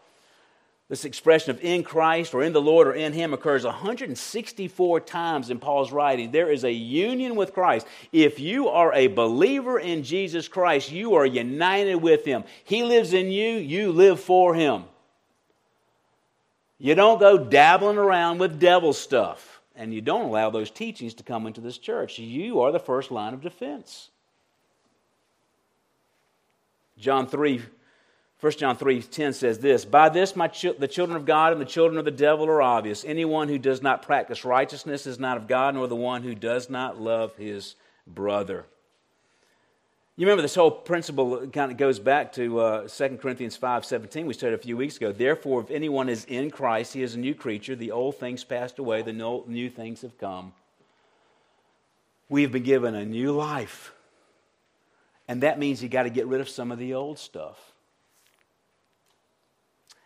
This 0.89 1.05
expression 1.05 1.51
of 1.51 1.63
in 1.63 1.85
Christ 1.85 2.35
or 2.35 2.43
in 2.43 2.55
the 2.55 2.63
Lord 2.63 2.89
or 2.89 2.95
in 2.95 3.13
Him 3.13 3.35
occurs 3.35 3.65
164 3.65 5.01
times 5.01 5.51
in 5.51 5.61
Paul's 5.61 5.93
writing. 5.93 6.33
There 6.33 6.51
is 6.51 6.65
a 6.65 6.73
union 6.73 7.37
with 7.37 7.53
Christ. 7.53 7.87
If 8.11 8.41
you 8.41 8.69
are 8.69 8.93
a 8.95 9.07
believer 9.07 9.79
in 9.79 10.03
Jesus 10.03 10.49
Christ, 10.49 10.91
you 10.91 11.15
are 11.15 11.27
united 11.27 11.97
with 11.97 12.25
Him. 12.25 12.43
He 12.65 12.83
lives 12.85 13.13
in 13.13 13.31
you, 13.31 13.59
you 13.59 13.93
live 13.93 14.19
for 14.19 14.55
Him. 14.55 14.85
You 16.79 16.95
don't 16.95 17.21
go 17.21 17.37
dabbling 17.37 17.99
around 17.99 18.39
with 18.39 18.59
devil 18.59 18.95
stuff, 18.95 19.58
and 19.79 19.95
you 19.95 20.01
don't 20.01 20.27
allow 20.27 20.51
those 20.51 20.71
teachings 20.71 21.15
to 21.15 21.23
come 21.23 21.47
into 21.47 21.61
this 21.61 21.79
church. 21.79 22.19
You 22.19 22.61
are 22.61 22.73
the 22.73 22.81
first 22.81 23.11
line 23.11 23.33
of 23.33 23.41
defense. 23.41 24.11
John 26.99 27.29
3, 27.29 27.63
1 28.41 28.53
John 28.53 28.77
3 28.77 29.03
10 29.03 29.33
says 29.33 29.61
this 29.61 29.85
By 29.85 30.09
this 30.09 30.35
my 30.35 30.49
ch- 30.49 30.77
the 30.79 30.89
children 30.89 31.17
of 31.17 31.25
God 31.25 31.53
and 31.53 31.61
the 31.61 31.65
children 31.65 31.97
of 31.97 32.05
the 32.05 32.11
devil 32.11 32.47
are 32.47 32.61
obvious. 32.61 33.05
Anyone 33.05 33.47
who 33.47 33.59
does 33.59 33.81
not 33.81 34.03
practice 34.03 34.45
righteousness 34.45 35.07
is 35.07 35.21
not 35.21 35.37
of 35.37 35.47
God, 35.47 35.77
nor 35.77 35.87
the 35.87 35.95
one 35.95 36.25
who 36.25 36.35
does 36.35 36.69
not 36.69 37.01
love 37.01 37.37
his 37.37 37.77
brother. 38.05 38.67
You 40.19 40.27
remember 40.27 40.43
this 40.43 40.57
whole 40.57 40.73
principle 40.73 41.47
kind 41.47 41.71
of 41.71 41.77
goes 41.77 42.01
back 42.01 42.33
to 42.33 42.59
uh, 42.59 42.89
2 42.89 43.19
Corinthians 43.23 43.57
5.17 43.57 44.27
we 44.27 44.35
studied 44.35 44.55
a 44.55 44.59
few 44.59 44.77
weeks 44.77 44.97
ago. 44.97 45.13
Therefore, 45.13 45.61
if 45.61 45.71
anyone 45.71 46.09
is 46.09 46.25
in 46.25 46.51
Christ, 46.51 46.93
he 46.93 47.03
is 47.03 47.15
a 47.15 47.19
new 47.21 47.37
creature. 47.37 47.77
The 47.77 47.93
old 47.93 48.17
things 48.17 48.43
passed 48.43 48.81
away, 48.81 49.03
the 49.03 49.13
new 49.13 49.71
things 49.71 50.03
have 50.03 50.19
come. 50.19 50.55
We've 52.29 52.51
been 52.51 52.65
given 52.65 52.97
a 52.97 53.05
new 53.05 53.31
life. 53.31 53.93
And 55.29 55.45
that 55.45 55.61
means 55.61 55.85
you 55.85 55.89
got 55.89 56.03
to 56.03 56.11
get 56.11 56.27
rid 56.27 56.41
of 56.41 56.49
some 56.49 56.73
of 56.73 56.81
the 56.81 56.95
old 56.95 57.21
stuff. 57.21 57.73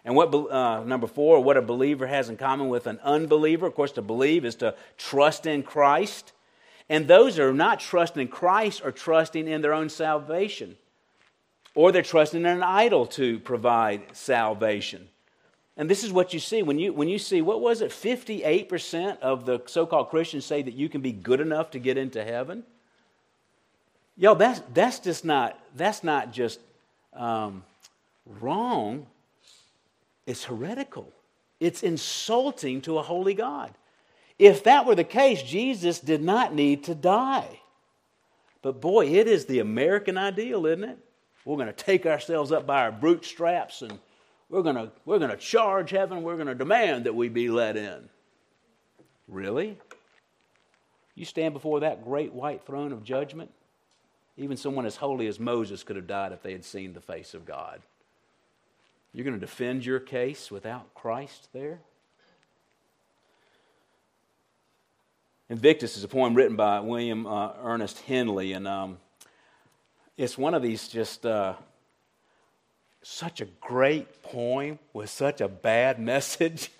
And 0.04 0.14
what, 0.14 0.34
uh, 0.34 0.84
number 0.84 1.06
four, 1.06 1.42
what 1.42 1.56
a 1.56 1.62
believer 1.62 2.06
has 2.06 2.28
in 2.28 2.36
common 2.36 2.68
with 2.68 2.86
an 2.86 3.00
unbeliever. 3.02 3.64
Of 3.64 3.74
course, 3.74 3.92
to 3.92 4.02
believe 4.02 4.44
is 4.44 4.56
to 4.56 4.74
trust 4.98 5.46
in 5.46 5.62
Christ. 5.62 6.34
And 6.88 7.08
those 7.08 7.38
are 7.38 7.52
not 7.52 7.80
trusting 7.80 8.22
in 8.22 8.28
Christ 8.28 8.82
are 8.84 8.92
trusting 8.92 9.48
in 9.48 9.62
their 9.62 9.72
own 9.72 9.88
salvation, 9.88 10.76
or 11.74 11.92
they're 11.92 12.02
trusting 12.02 12.40
in 12.40 12.46
an 12.46 12.62
idol 12.62 13.06
to 13.06 13.38
provide 13.40 14.02
salvation. 14.12 15.08
And 15.76 15.88
this 15.88 16.04
is 16.04 16.12
what 16.12 16.34
you 16.34 16.40
see 16.40 16.62
when 16.62 16.78
you, 16.78 16.92
when 16.92 17.08
you 17.08 17.18
see, 17.18 17.40
what 17.40 17.60
was 17.60 17.80
it, 17.80 17.90
58% 17.90 19.20
of 19.20 19.46
the 19.46 19.62
so 19.66 19.86
called 19.86 20.10
Christians 20.10 20.44
say 20.44 20.60
that 20.60 20.74
you 20.74 20.88
can 20.88 21.00
be 21.00 21.12
good 21.12 21.40
enough 21.40 21.70
to 21.70 21.78
get 21.78 21.96
into 21.96 22.22
heaven? 22.22 22.62
Yo, 24.16 24.34
that's, 24.34 24.60
that's 24.74 24.98
just 24.98 25.24
not, 25.24 25.58
that's 25.74 26.04
not 26.04 26.32
just 26.32 26.60
um, 27.14 27.64
wrong, 28.26 29.06
it's 30.26 30.44
heretical. 30.44 31.10
It's 31.58 31.82
insulting 31.82 32.82
to 32.82 32.98
a 32.98 33.02
holy 33.02 33.34
God. 33.34 33.72
If 34.42 34.64
that 34.64 34.86
were 34.86 34.96
the 34.96 35.04
case, 35.04 35.40
Jesus 35.40 36.00
did 36.00 36.20
not 36.20 36.52
need 36.52 36.82
to 36.84 36.96
die. 36.96 37.60
But 38.60 38.80
boy, 38.80 39.06
it 39.06 39.28
is 39.28 39.46
the 39.46 39.60
American 39.60 40.18
ideal, 40.18 40.66
isn't 40.66 40.82
it? 40.82 40.98
We're 41.44 41.54
going 41.54 41.68
to 41.68 41.72
take 41.72 42.06
ourselves 42.06 42.50
up 42.50 42.66
by 42.66 42.82
our 42.82 42.90
bootstraps 42.90 43.82
and 43.82 44.00
we're 44.50 44.62
going 44.62 44.74
to, 44.74 44.90
we're 45.04 45.20
going 45.20 45.30
to 45.30 45.36
charge 45.36 45.90
heaven. 45.90 46.24
We're 46.24 46.34
going 46.34 46.48
to 46.48 46.56
demand 46.56 47.04
that 47.04 47.14
we 47.14 47.28
be 47.28 47.50
let 47.50 47.76
in. 47.76 48.08
Really? 49.28 49.78
You 51.14 51.24
stand 51.24 51.54
before 51.54 51.78
that 51.78 52.04
great 52.04 52.32
white 52.32 52.66
throne 52.66 52.90
of 52.90 53.04
judgment? 53.04 53.52
Even 54.36 54.56
someone 54.56 54.86
as 54.86 54.96
holy 54.96 55.28
as 55.28 55.38
Moses 55.38 55.84
could 55.84 55.94
have 55.94 56.08
died 56.08 56.32
if 56.32 56.42
they 56.42 56.50
had 56.50 56.64
seen 56.64 56.94
the 56.94 57.00
face 57.00 57.32
of 57.32 57.46
God. 57.46 57.80
You're 59.12 59.24
going 59.24 59.38
to 59.38 59.46
defend 59.46 59.86
your 59.86 60.00
case 60.00 60.50
without 60.50 60.94
Christ 60.94 61.46
there? 61.52 61.78
Invictus 65.52 65.98
is 65.98 66.02
a 66.02 66.08
poem 66.08 66.32
written 66.32 66.56
by 66.56 66.80
William 66.80 67.26
uh, 67.26 67.50
Ernest 67.62 68.00
Henley, 68.06 68.54
and 68.54 68.66
um, 68.66 68.96
it's 70.16 70.38
one 70.38 70.54
of 70.54 70.62
these 70.62 70.88
just 70.88 71.26
uh, 71.26 71.52
such 73.02 73.42
a 73.42 73.44
great 73.60 74.22
poem 74.22 74.78
with 74.94 75.10
such 75.10 75.42
a 75.42 75.48
bad 75.48 75.98
message, 76.12 76.70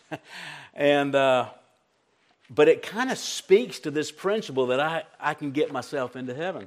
and 0.73 1.15
uh, 1.15 1.51
but 2.49 2.67
it 2.67 2.81
kind 2.81 3.11
of 3.11 3.19
speaks 3.19 3.79
to 3.81 3.91
this 3.91 4.11
principle 4.11 4.69
that 4.69 4.81
I, 4.81 5.03
I 5.21 5.35
can 5.35 5.51
get 5.51 5.71
myself 5.71 6.17
into 6.17 6.33
heaven. 6.33 6.67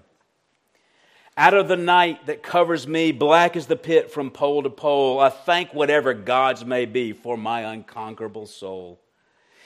Out 1.36 1.56
of 1.56 1.68
the 1.68 1.76
night 1.76 2.28
that 2.28 2.44
covers 2.44 2.88
me, 2.88 3.14
black 3.14 3.56
as 3.56 3.66
the 3.66 3.76
pit 3.76 4.12
from 4.12 4.30
pole 4.30 4.62
to 4.62 4.70
pole, 4.70 5.20
I 5.20 5.30
thank 5.30 5.74
whatever 5.74 6.14
gods 6.14 6.64
may 6.64 6.86
be 6.86 7.14
for 7.14 7.36
my 7.36 7.62
unconquerable 7.62 8.46
soul. 8.46 9.00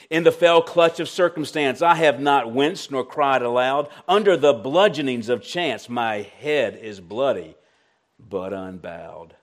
In 0.10 0.24
the 0.24 0.32
fell 0.32 0.62
clutch 0.62 1.00
of 1.00 1.10
circumstance, 1.10 1.82
I 1.82 1.96
have 1.96 2.20
not 2.20 2.52
winced 2.52 2.92
nor 2.92 3.04
cried 3.04 3.42
aloud. 3.42 3.90
Under 4.08 4.36
the 4.36 4.54
bludgeonings 4.54 5.30
of 5.30 5.44
chance, 5.44 5.90
my 5.90 6.22
head 6.40 6.80
is 6.82 7.00
bloody, 7.00 7.56
but 8.20 8.54
unbowed. 8.54 9.36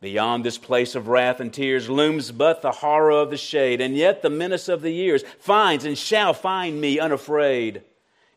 Beyond 0.00 0.44
this 0.44 0.56
place 0.56 0.94
of 0.94 1.08
wrath 1.08 1.40
and 1.40 1.52
tears 1.52 1.90
looms 1.90 2.32
but 2.32 2.62
the 2.62 2.72
horror 2.72 3.10
of 3.10 3.30
the 3.30 3.36
shade, 3.36 3.80
and 3.80 3.94
yet 3.94 4.22
the 4.22 4.30
menace 4.30 4.68
of 4.68 4.80
the 4.80 4.92
years 4.92 5.24
finds 5.38 5.84
and 5.84 5.98
shall 5.98 6.32
find 6.32 6.80
me 6.80 6.98
unafraid. 6.98 7.82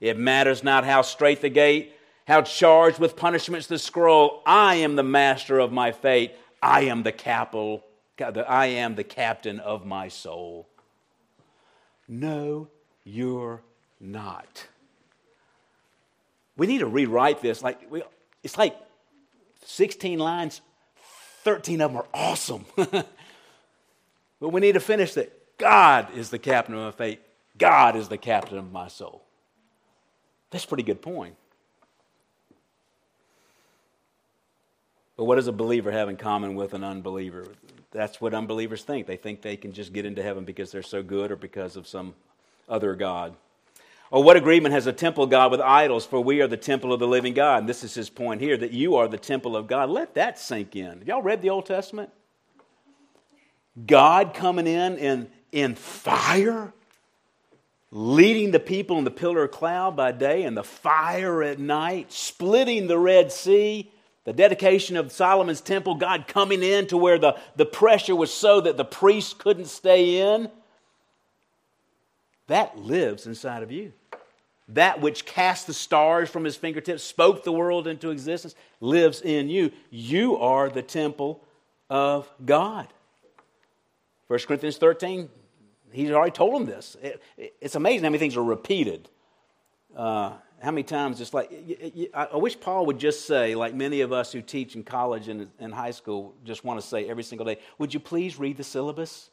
It 0.02 0.18
matters 0.18 0.64
not 0.64 0.84
how 0.84 1.04
straight 1.04 1.42
the 1.42 1.50
gate, 1.50 1.94
how 2.28 2.42
charged 2.42 3.00
with 3.00 3.16
punishments 3.16 3.68
the 3.68 3.80
scroll. 3.80 4.42
I 4.46 4.76
am 4.76 4.98
the 4.98 5.04
master 5.04 5.60
of 5.60 5.72
my 5.72 5.94
fate. 5.94 6.34
I 6.62 6.82
am 6.82 7.04
the 7.04 7.14
capital. 7.14 7.84
I 8.20 8.68
am 8.68 8.96
the 8.96 9.04
captain 9.04 9.60
of 9.60 9.86
my 9.86 10.10
soul. 10.10 10.68
No, 12.08 12.68
you're 13.04 13.62
not. 14.00 14.68
We 16.58 16.68
need 16.68 16.80
to 16.80 16.88
rewrite 16.88 17.42
this. 17.42 17.64
Like 17.64 17.90
we, 17.92 18.04
it's 18.44 18.58
like 18.58 18.76
16 19.66 20.20
lines, 20.20 20.62
13 21.44 21.82
of 21.82 21.92
them 21.92 22.02
are 22.02 22.08
awesome. 22.14 22.66
but 22.76 23.06
we 24.40 24.62
need 24.62 24.74
to 24.74 24.80
finish 24.80 25.14
that 25.14 25.58
God 25.58 26.08
is 26.16 26.30
the 26.30 26.40
captain 26.40 26.76
of 26.76 26.82
my 26.82 26.92
faith. 26.92 27.20
God 27.58 27.96
is 27.96 28.10
the 28.10 28.18
captain 28.18 28.58
of 28.58 28.72
my 28.72 28.88
soul. 28.88 29.24
That's 30.52 30.66
a 30.66 30.68
pretty 30.68 30.84
good 30.84 31.02
point. 31.02 31.36
But 35.16 35.26
what 35.26 35.36
does 35.36 35.48
a 35.48 35.52
believer 35.52 35.92
have 35.92 36.10
in 36.10 36.18
common 36.18 36.56
with 36.56 36.74
an 36.74 36.84
unbeliever? 36.84 37.48
That's 37.94 38.20
what 38.20 38.34
unbelievers 38.34 38.84
think. 38.84 39.06
They 39.06 39.18
think 39.18 39.42
they 39.42 39.56
can 39.56 39.72
just 39.72 39.94
get 39.94 40.06
into 40.06 40.24
heaven 40.24 40.44
because 40.44 40.72
they're 40.72 40.82
so 40.82 41.04
good 41.04 41.32
or 41.32 41.36
because 41.36 41.76
of 41.78 41.88
some 41.88 42.16
other 42.68 42.96
God. 42.96 43.36
Or 44.10 44.24
what 44.24 44.36
agreement 44.36 44.74
has 44.74 44.88
a 44.88 44.94
temple 44.94 45.28
God 45.28 45.52
with 45.52 45.62
idols? 45.62 46.06
For 46.06 46.20
we 46.20 46.42
are 46.42 46.48
the 46.48 46.58
temple 46.58 46.92
of 46.92 47.00
the 47.00 47.08
living 47.08 47.34
God. 47.34 47.60
And 47.60 47.70
this 47.70 47.84
is 47.84 47.94
his 47.94 48.10
point 48.10 48.42
here 48.42 48.58
that 48.58 48.72
you 48.72 48.96
are 48.96 49.08
the 49.08 49.18
temple 49.18 49.56
of 49.56 49.68
God. 49.68 49.90
Let 49.90 50.16
that 50.16 50.38
sink 50.38 50.76
in. 50.76 51.00
Have 51.00 51.08
y'all 51.08 51.22
read 51.22 51.42
the 51.42 51.50
Old 51.52 51.66
Testament? 51.66 52.10
God 53.88 54.34
coming 54.34 54.68
in 54.68 54.98
in, 54.98 55.30
in 55.52 55.76
fire, 55.76 56.74
leading 57.92 58.52
the 58.52 58.60
people 58.60 58.98
in 58.98 59.04
the 59.04 59.12
pillar 59.12 59.44
of 59.44 59.52
cloud 59.52 59.96
by 59.96 60.12
day 60.12 60.44
and 60.44 60.56
the 60.58 60.64
fire 60.64 61.42
at 61.42 61.60
night, 61.60 62.12
splitting 62.12 62.88
the 62.88 63.00
Red 63.00 63.32
Sea, 63.32 63.92
the 64.26 64.34
dedication 64.34 64.96
of 64.96 65.12
Solomon's 65.12 65.62
temple, 65.62 65.96
God 65.96 66.28
coming 66.28 66.64
in 66.64 66.88
to 66.88 66.98
where 66.98 67.20
the, 67.20 67.38
the 67.56 67.66
pressure 67.66 68.16
was 68.16 68.34
so 68.34 68.62
that 68.62 68.78
the 68.78 68.86
priests 68.86 69.34
couldn't 69.34 69.66
stay 69.66 70.34
in. 70.34 70.50
That 72.48 72.78
lives 72.78 73.28
inside 73.28 73.64
of 73.64 73.72
you. 73.72 73.92
That 74.70 75.02
which 75.02 75.26
cast 75.26 75.68
the 75.68 75.74
stars 75.74 76.30
from 76.30 76.46
his 76.46 76.56
fingertips, 76.56 77.04
spoke 77.04 77.44
the 77.44 77.52
world 77.52 77.86
into 77.86 78.12
existence, 78.12 78.56
lives 78.80 79.22
in 79.22 79.50
you. 79.50 79.72
You 79.90 80.38
are 80.38 80.70
the 80.70 80.82
temple 80.82 81.44
of 81.90 82.30
God. 82.46 82.88
1 84.28 84.40
Corinthians 84.48 84.78
13, 84.78 85.30
he's 85.92 86.12
already 86.12 86.32
told 86.32 86.56
them 86.56 86.66
this. 86.66 86.96
It, 87.04 87.22
it, 87.38 87.56
it's 87.60 87.76
amazing 87.76 88.06
how 88.06 88.10
many 88.10 88.20
things 88.20 88.38
are 88.38 88.44
repeated. 88.44 89.10
Uh, 89.96 90.34
how 90.64 90.72
many 90.72 90.84
times 90.84 91.20
it's 91.20 91.34
like, 91.34 91.52
I 92.14 92.38
wish 92.38 92.58
Paul 92.58 92.86
would 92.86 92.98
just 92.98 93.28
say, 93.28 93.54
like 93.54 93.74
many 93.74 94.00
of 94.00 94.14
us 94.14 94.32
who 94.32 94.42
teach 94.42 94.76
in 94.76 94.84
college 94.84 95.28
and 95.28 95.50
in 95.60 95.72
high 95.74 95.92
school 95.92 96.34
just 96.46 96.64
want 96.64 96.80
to 96.80 96.88
say 96.88 97.10
every 97.10 97.24
single 97.24 97.46
day, 97.46 97.58
would 97.78 97.94
you 97.94 98.00
please 98.00 98.40
read 98.40 98.56
the 98.56 98.64
syllabus? 98.64 99.30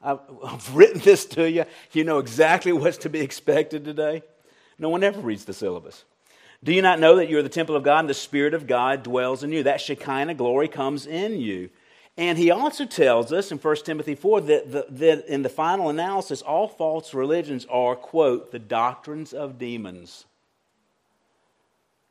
I've 0.00 0.20
written 0.72 1.00
this 1.00 1.24
to 1.26 1.50
you. 1.50 1.64
You 1.92 2.04
know 2.04 2.18
exactly 2.18 2.72
what's 2.72 2.98
to 2.98 3.08
be 3.08 3.20
expected 3.20 3.84
today. 3.84 4.22
No 4.78 4.88
one 4.88 5.02
ever 5.02 5.20
reads 5.20 5.46
the 5.46 5.52
syllabus. 5.52 6.04
Do 6.62 6.72
you 6.72 6.80
not 6.80 7.00
know 7.00 7.16
that 7.16 7.28
you're 7.28 7.42
the 7.42 7.48
temple 7.48 7.74
of 7.74 7.82
God 7.82 8.00
and 8.00 8.08
the 8.08 8.14
Spirit 8.14 8.54
of 8.54 8.68
God 8.68 9.02
dwells 9.02 9.42
in 9.42 9.50
you? 9.50 9.64
That 9.64 9.80
Shekinah 9.80 10.34
glory 10.34 10.68
comes 10.68 11.06
in 11.06 11.40
you. 11.40 11.70
And 12.16 12.38
he 12.38 12.50
also 12.50 12.84
tells 12.84 13.32
us 13.32 13.50
in 13.50 13.58
1 13.58 13.76
Timothy 13.84 14.14
4 14.14 14.40
that, 14.42 14.70
the, 14.70 14.86
that 14.90 15.26
in 15.26 15.42
the 15.42 15.48
final 15.48 15.88
analysis, 15.88 16.42
all 16.42 16.68
false 16.68 17.12
religions 17.12 17.66
are, 17.68 17.96
quote, 17.96 18.52
the 18.52 18.60
doctrines 18.60 19.32
of 19.32 19.58
demons. 19.58 20.24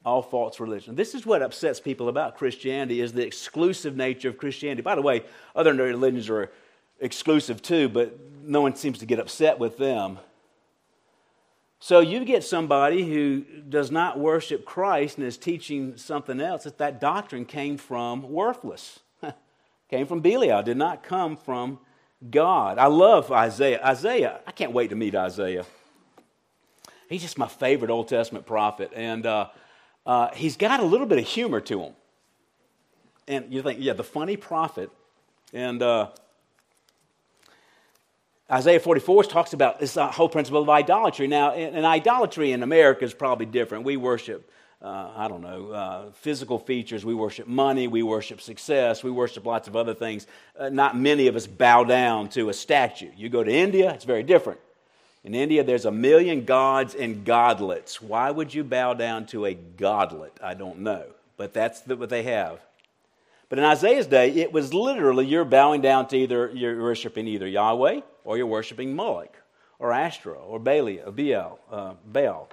All 0.04 0.22
false 0.22 0.60
religion. 0.60 0.96
This 0.96 1.16
is 1.16 1.26
what 1.26 1.42
upsets 1.42 1.80
people 1.80 2.10
about 2.10 2.38
Christianity 2.38 3.00
is 3.00 3.13
the 3.13 3.26
exclusive 3.26 3.96
nature 3.96 4.28
of 4.28 4.38
Christianity. 4.38 4.82
By 4.82 4.96
the 4.96 5.02
way, 5.02 5.24
other 5.56 5.74
religions 5.74 6.30
are 6.30 6.52
exclusive 7.00 7.62
too, 7.62 7.88
but 7.88 8.20
no 8.44 8.60
one 8.60 8.76
seems 8.76 9.00
to 9.00 9.06
get 9.06 9.20
upset 9.20 9.58
with 9.58 9.78
them. 9.78 10.20
So 11.80 12.02
you 12.02 12.26
get 12.26 12.44
somebody 12.44 13.10
who 13.10 13.42
does 13.70 13.92
not 13.92 14.20
worship 14.20 14.66
Christ 14.66 15.18
and 15.18 15.26
is 15.26 15.38
teaching 15.38 15.96
something 15.96 16.42
else 16.42 16.66
that 16.66 16.78
that 16.80 17.00
doctrine 17.00 17.46
came 17.46 17.78
from 17.78 18.30
worthless 18.30 19.00
came 19.89 20.08
from 20.08 20.22
Belial, 20.22 20.63
did 20.63 20.78
not 20.78 21.04
come 21.04 21.38
from 21.38 21.80
God. 22.30 22.78
I 22.78 22.88
love 22.88 23.32
Isaiah. 23.32 23.82
Isaiah, 23.84 24.39
I 24.48 24.52
can't 24.52 24.72
wait 24.72 24.89
to 24.89 24.96
meet 24.96 25.15
Isaiah. 25.15 25.65
He's 27.10 27.22
just 27.22 27.38
my 27.38 27.48
favorite 27.48 27.91
Old 27.91 28.08
Testament 28.08 28.46
prophet. 28.46 28.91
And 28.96 29.26
uh, 29.26 29.50
uh, 30.06 30.30
he's 30.34 30.58
got 30.58 30.80
a 30.80 30.84
little 30.84 31.06
bit 31.06 31.19
of 31.19 31.26
humor 31.26 31.60
to 31.62 31.82
him. 31.82 31.93
And 33.28 33.54
you 33.54 33.62
think, 33.62 33.80
yeah, 33.82 33.93
the 33.93 34.04
funny 34.04 34.36
prophet. 34.36 34.89
And 35.54 35.82
uh, 35.82 36.10
Isaiah 38.52 38.80
44 38.80 39.26
talks 39.26 39.54
about 39.54 39.80
this 39.80 39.96
whole 39.96 40.30
principle 40.30 40.62
of 40.62 40.69
idolatry. 40.69 41.28
Now, 41.28 41.52
and 41.52 41.86
idolatry 41.86 42.52
in 42.52 42.63
America 42.63 43.06
is 43.06 43.13
probably 43.13 43.46
different. 43.46 43.84
We 43.84 43.98
worship 43.98 44.50
uh, 44.84 45.12
I 45.15 45.28
don't 45.30 45.41
know, 45.41 45.72
uh, 45.72 46.12
physical 46.12 46.60
features. 46.60 47.06
We 47.06 47.15
worship 47.15 47.48
money. 47.48 47.88
We 47.88 48.04
worship 48.04 48.41
success. 48.41 49.02
We 49.02 49.12
worship 49.12 49.46
lots 49.46 49.67
of 49.67 49.76
other 49.76 49.93
things. 49.93 50.28
Uh, 50.60 50.69
not 50.69 50.98
many 50.98 51.28
of 51.28 51.36
us 51.36 51.48
bow 51.48 51.86
down 51.86 52.28
to 52.30 52.50
a 52.50 52.54
statue. 52.54 53.10
You 53.15 53.30
go 53.30 53.43
to 53.43 53.52
India, 53.52 53.93
it's 53.93 54.04
very 54.04 54.24
different. 54.24 54.60
In 55.24 55.34
India, 55.34 55.63
there's 55.63 55.86
a 55.86 55.91
million 55.91 56.43
gods 56.43 56.96
and 56.96 57.24
godlets. 57.24 58.02
Why 58.02 58.30
would 58.30 58.54
you 58.54 58.65
bow 58.65 58.93
down 58.93 59.26
to 59.28 59.46
a 59.46 59.54
godlet? 59.54 60.38
I 60.43 60.54
don't 60.54 60.80
know. 60.80 61.06
But 61.38 61.54
that's 61.54 61.80
the, 61.82 61.96
what 61.96 62.10
they 62.10 62.24
have. 62.24 62.60
But 63.48 63.60
in 63.60 63.65
Isaiah's 63.65 64.08
day, 64.08 64.32
it 64.32 64.52
was 64.52 64.74
literally 64.74 65.26
you're 65.26 65.46
bowing 65.46 65.80
down 65.80 66.08
to 66.10 66.17
either, 66.17 66.52
you're 66.54 66.82
worshiping 66.82 67.28
either 67.28 67.48
Yahweh 67.48 68.02
or 68.26 68.36
you're 68.36 68.48
worshiping 68.48 68.96
Moloch 68.96 69.34
or 69.80 69.93
Ashtoreth 69.93 70.41
or 70.46 70.60
Baal, 70.60 70.89
or 71.06 71.12
Baal, 71.12 71.60
uh, 71.72 71.93
Baal. 72.06 72.50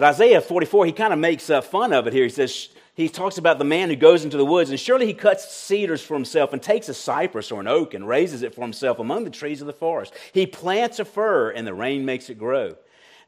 But 0.00 0.14
Isaiah 0.14 0.40
44, 0.40 0.86
he 0.86 0.92
kind 0.92 1.12
of 1.12 1.18
makes 1.18 1.50
uh, 1.50 1.60
fun 1.60 1.92
of 1.92 2.06
it 2.06 2.14
here. 2.14 2.24
He 2.24 2.30
says, 2.30 2.70
he 2.94 3.06
talks 3.06 3.36
about 3.36 3.58
the 3.58 3.66
man 3.66 3.90
who 3.90 3.96
goes 3.96 4.24
into 4.24 4.38
the 4.38 4.46
woods, 4.46 4.70
and 4.70 4.80
surely 4.80 5.04
he 5.04 5.12
cuts 5.12 5.54
cedars 5.54 6.00
for 6.00 6.14
himself 6.14 6.54
and 6.54 6.62
takes 6.62 6.88
a 6.88 6.94
cypress 6.94 7.52
or 7.52 7.60
an 7.60 7.68
oak 7.68 7.92
and 7.92 8.08
raises 8.08 8.42
it 8.42 8.54
for 8.54 8.62
himself 8.62 8.98
among 8.98 9.24
the 9.24 9.30
trees 9.30 9.60
of 9.60 9.66
the 9.66 9.74
forest. 9.74 10.14
He 10.32 10.46
plants 10.46 11.00
a 11.00 11.04
fir, 11.04 11.50
and 11.50 11.66
the 11.66 11.74
rain 11.74 12.06
makes 12.06 12.30
it 12.30 12.38
grow. 12.38 12.76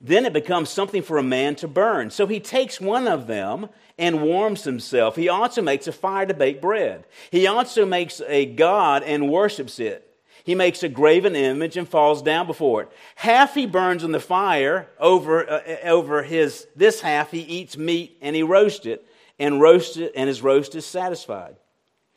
Then 0.00 0.24
it 0.24 0.32
becomes 0.32 0.70
something 0.70 1.02
for 1.02 1.18
a 1.18 1.22
man 1.22 1.56
to 1.56 1.68
burn. 1.68 2.08
So 2.08 2.26
he 2.26 2.40
takes 2.40 2.80
one 2.80 3.06
of 3.06 3.26
them 3.26 3.68
and 3.98 4.22
warms 4.22 4.64
himself. 4.64 5.14
He 5.14 5.28
also 5.28 5.60
makes 5.60 5.86
a 5.86 5.92
fire 5.92 6.24
to 6.24 6.32
bake 6.32 6.62
bread. 6.62 7.04
He 7.30 7.46
also 7.46 7.84
makes 7.84 8.22
a 8.26 8.46
god 8.46 9.02
and 9.02 9.30
worships 9.30 9.78
it. 9.78 10.11
He 10.44 10.54
makes 10.54 10.82
a 10.82 10.88
graven 10.88 11.36
image 11.36 11.76
and 11.76 11.88
falls 11.88 12.22
down 12.22 12.46
before 12.46 12.82
it. 12.82 12.88
Half 13.14 13.54
he 13.54 13.66
burns 13.66 14.02
in 14.02 14.12
the 14.12 14.20
fire 14.20 14.88
over, 14.98 15.48
uh, 15.48 15.62
uh, 15.66 15.76
over 15.84 16.22
his, 16.22 16.66
this 16.74 17.00
half 17.00 17.30
he 17.30 17.40
eats 17.40 17.76
meat 17.76 18.18
and 18.20 18.34
he 18.34 18.42
roasts 18.42 18.86
it 18.86 19.06
and 19.38 19.60
roasts 19.60 19.96
it 19.96 20.12
and 20.16 20.28
his 20.28 20.42
roast 20.42 20.74
is 20.74 20.84
satisfied. 20.84 21.56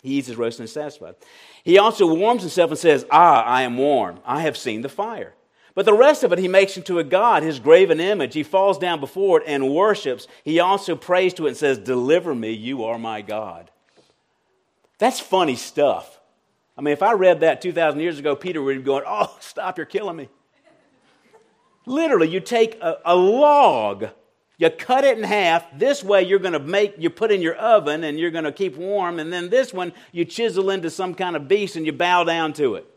He 0.02 0.16
eats 0.16 0.28
his 0.28 0.38
roast 0.38 0.60
and 0.60 0.66
is 0.66 0.74
satisfied. 0.74 1.16
He 1.64 1.78
also 1.78 2.06
warms 2.14 2.42
himself 2.42 2.72
and 2.72 2.80
says, 2.80 3.06
Ah, 3.10 3.44
I 3.44 3.64
am 3.64 3.78
warm. 3.78 4.20
I 4.26 4.42
have 4.42 4.58
seen 4.58 4.82
the 4.82 4.90
fire. 4.90 5.34
But 5.76 5.86
the 5.86 5.94
rest 5.94 6.24
of 6.24 6.32
it 6.32 6.40
he 6.40 6.48
makes 6.48 6.78
into 6.78 7.00
a 7.00 7.04
god, 7.04 7.44
his 7.44 7.60
graven 7.60 8.00
image. 8.00 8.34
He 8.34 8.44
falls 8.44 8.78
down 8.78 9.00
before 9.00 9.42
it 9.42 9.48
and 9.48 9.74
worships. 9.74 10.28
He 10.44 10.60
also 10.60 10.96
prays 10.96 11.34
to 11.36 11.46
it 11.46 11.50
and 11.50 11.58
says, 11.58 11.78
Deliver 11.78 12.34
me, 12.34 12.52
you 12.52 12.86
are 12.86 12.98
my 12.98 13.22
God. 13.22 13.70
That's 14.98 15.20
funny 15.20 15.56
stuff. 15.56 16.15
I 16.78 16.82
mean, 16.82 16.92
if 16.92 17.02
I 17.02 17.14
read 17.14 17.40
that 17.42 17.62
2,000 17.62 18.00
years 18.00 18.20
ago, 18.20 18.36
Peter 18.36 18.62
would 18.62 18.78
be 18.78 18.84
going, 18.84 19.04
Oh, 19.08 19.36
stop, 19.40 19.78
you're 19.78 19.86
killing 19.86 20.16
me. 20.16 20.30
Literally, 21.86 22.30
you 22.30 22.40
take 22.40 22.82
a, 22.82 22.98
a 23.06 23.16
log, 23.16 24.08
you 24.58 24.70
cut 24.70 25.04
it 25.04 25.18
in 25.18 25.24
half. 25.24 25.66
This 25.78 26.04
way, 26.04 26.24
you're 26.24 26.40
going 26.40 26.54
to 26.54 26.60
make, 26.60 26.96
you 26.98 27.10
put 27.10 27.32
in 27.32 27.42
your 27.42 27.56
oven 27.56 28.04
and 28.04 28.20
you're 28.20 28.32
going 28.32 28.46
to 28.46 28.52
keep 28.52 28.76
warm. 28.76 29.20
And 29.20 29.32
then 29.32 29.50
this 29.50 29.74
one, 29.74 29.94
you 30.12 30.26
chisel 30.26 30.70
into 30.70 30.90
some 30.90 31.14
kind 31.14 31.36
of 31.36 31.48
beast 31.48 31.76
and 31.76 31.86
you 31.86 31.94
bow 31.94 32.24
down 32.24 32.54
to 32.54 32.76
it. 32.76 32.88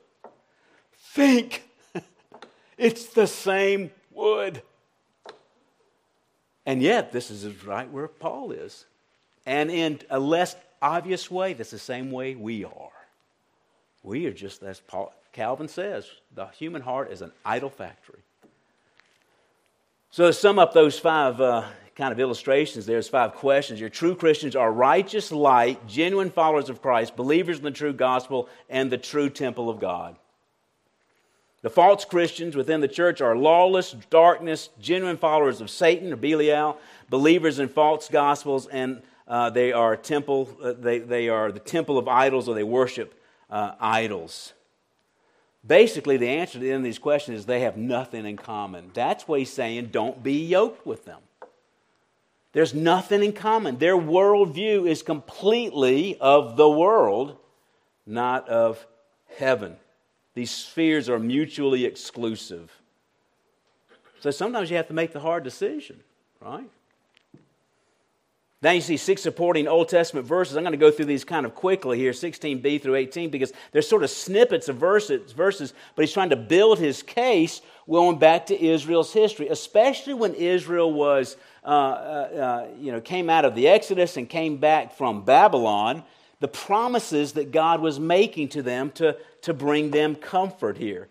Think, 0.94 1.68
it's 2.78 3.06
the 3.06 3.26
same 3.26 3.90
wood. 4.10 4.62
And 6.64 6.82
yet, 6.82 7.12
this 7.12 7.30
is 7.30 7.64
right 7.64 7.90
where 7.90 8.08
Paul 8.08 8.52
is. 8.52 8.84
And 9.44 9.70
in 9.70 10.00
a 10.10 10.20
less 10.20 10.54
obvious 10.80 11.30
way, 11.30 11.54
that's 11.54 11.70
the 11.70 11.78
same 11.78 12.10
way 12.10 12.34
we 12.34 12.64
are. 12.64 12.97
We 14.02 14.26
are 14.26 14.32
just, 14.32 14.62
as 14.62 14.80
Paul, 14.80 15.12
Calvin 15.32 15.68
says, 15.68 16.06
the 16.34 16.46
human 16.46 16.82
heart 16.82 17.10
is 17.10 17.22
an 17.22 17.32
idol 17.44 17.70
factory. 17.70 18.20
So 20.10 20.28
to 20.28 20.32
sum 20.32 20.58
up 20.58 20.72
those 20.72 20.98
five 20.98 21.40
uh, 21.40 21.64
kind 21.94 22.12
of 22.12 22.20
illustrations, 22.20 22.86
there's 22.86 23.08
five 23.08 23.34
questions. 23.34 23.78
Your 23.78 23.90
true 23.90 24.14
Christians 24.14 24.56
are 24.56 24.72
righteous 24.72 25.30
light, 25.30 25.86
genuine 25.86 26.30
followers 26.30 26.70
of 26.70 26.80
Christ, 26.80 27.14
believers 27.14 27.58
in 27.58 27.64
the 27.64 27.70
true 27.70 27.92
gospel, 27.92 28.48
and 28.70 28.90
the 28.90 28.98
true 28.98 29.28
temple 29.28 29.68
of 29.68 29.80
God. 29.80 30.16
The 31.60 31.70
false 31.70 32.04
Christians 32.04 32.54
within 32.54 32.80
the 32.80 32.88
church 32.88 33.20
are 33.20 33.36
lawless, 33.36 33.92
darkness, 34.10 34.70
genuine 34.80 35.16
followers 35.16 35.60
of 35.60 35.68
Satan 35.70 36.12
or 36.12 36.16
Belial, 36.16 36.78
believers 37.10 37.58
in 37.58 37.68
false 37.68 38.08
gospels, 38.08 38.68
and 38.68 39.02
uh, 39.26 39.50
they 39.50 39.72
are 39.72 39.96
temple. 39.96 40.56
Uh, 40.62 40.72
they, 40.72 41.00
they 41.00 41.28
are 41.28 41.50
the 41.50 41.58
temple 41.58 41.98
of 41.98 42.06
idols, 42.06 42.48
or 42.48 42.54
they 42.54 42.62
worship 42.62 43.17
uh, 43.50 43.72
idols? 43.80 44.52
Basically, 45.66 46.16
the 46.16 46.28
answer 46.28 46.54
to 46.54 46.58
the 46.60 46.70
end 46.70 46.78
of 46.78 46.84
these 46.84 46.98
questions 46.98 47.40
is 47.40 47.46
they 47.46 47.60
have 47.60 47.76
nothing 47.76 48.24
in 48.24 48.36
common. 48.36 48.90
That's 48.94 49.26
why 49.26 49.40
he's 49.40 49.52
saying 49.52 49.86
don't 49.86 50.22
be 50.22 50.44
yoked 50.46 50.86
with 50.86 51.04
them. 51.04 51.20
There's 52.52 52.72
nothing 52.72 53.22
in 53.22 53.32
common. 53.32 53.78
Their 53.78 53.96
worldview 53.96 54.88
is 54.88 55.02
completely 55.02 56.18
of 56.18 56.56
the 56.56 56.68
world, 56.68 57.36
not 58.06 58.48
of 58.48 58.86
heaven. 59.36 59.76
These 60.34 60.50
spheres 60.50 61.08
are 61.08 61.18
mutually 61.18 61.84
exclusive. 61.84 62.72
So 64.20 64.30
sometimes 64.30 64.70
you 64.70 64.76
have 64.76 64.88
to 64.88 64.94
make 64.94 65.12
the 65.12 65.20
hard 65.20 65.44
decision, 65.44 66.00
right? 66.40 66.70
Now 68.60 68.72
you 68.72 68.80
see 68.80 68.96
six 68.96 69.22
supporting 69.22 69.68
Old 69.68 69.88
Testament 69.88 70.26
verses. 70.26 70.56
I'm 70.56 70.64
going 70.64 70.72
to 70.72 70.78
go 70.78 70.90
through 70.90 71.04
these 71.04 71.24
kind 71.24 71.46
of 71.46 71.54
quickly 71.54 71.96
here, 71.96 72.10
16b 72.10 72.82
through 72.82 72.96
18, 72.96 73.30
because 73.30 73.52
they're 73.70 73.82
sort 73.82 74.02
of 74.02 74.10
snippets 74.10 74.68
of 74.68 74.76
verses, 74.76 75.30
verses, 75.30 75.74
but 75.94 76.04
he's 76.04 76.12
trying 76.12 76.30
to 76.30 76.36
build 76.36 76.80
his 76.80 77.00
case 77.02 77.60
going 77.88 78.18
back 78.18 78.46
to 78.46 78.60
Israel's 78.60 79.12
history, 79.12 79.46
especially 79.46 80.14
when 80.14 80.34
Israel 80.34 80.92
was, 80.92 81.36
uh, 81.64 81.68
uh, 81.68 81.70
uh, 81.70 82.68
you 82.80 82.90
know, 82.90 83.00
came 83.00 83.30
out 83.30 83.44
of 83.44 83.54
the 83.54 83.68
Exodus 83.68 84.16
and 84.16 84.28
came 84.28 84.56
back 84.56 84.92
from 84.92 85.24
Babylon. 85.24 86.02
The 86.40 86.48
promises 86.48 87.34
that 87.34 87.52
God 87.52 87.80
was 87.80 88.00
making 88.00 88.48
to 88.50 88.62
them 88.62 88.90
to, 88.92 89.16
to 89.42 89.54
bring 89.54 89.92
them 89.92 90.16
comfort 90.16 90.76
here. 90.78 91.08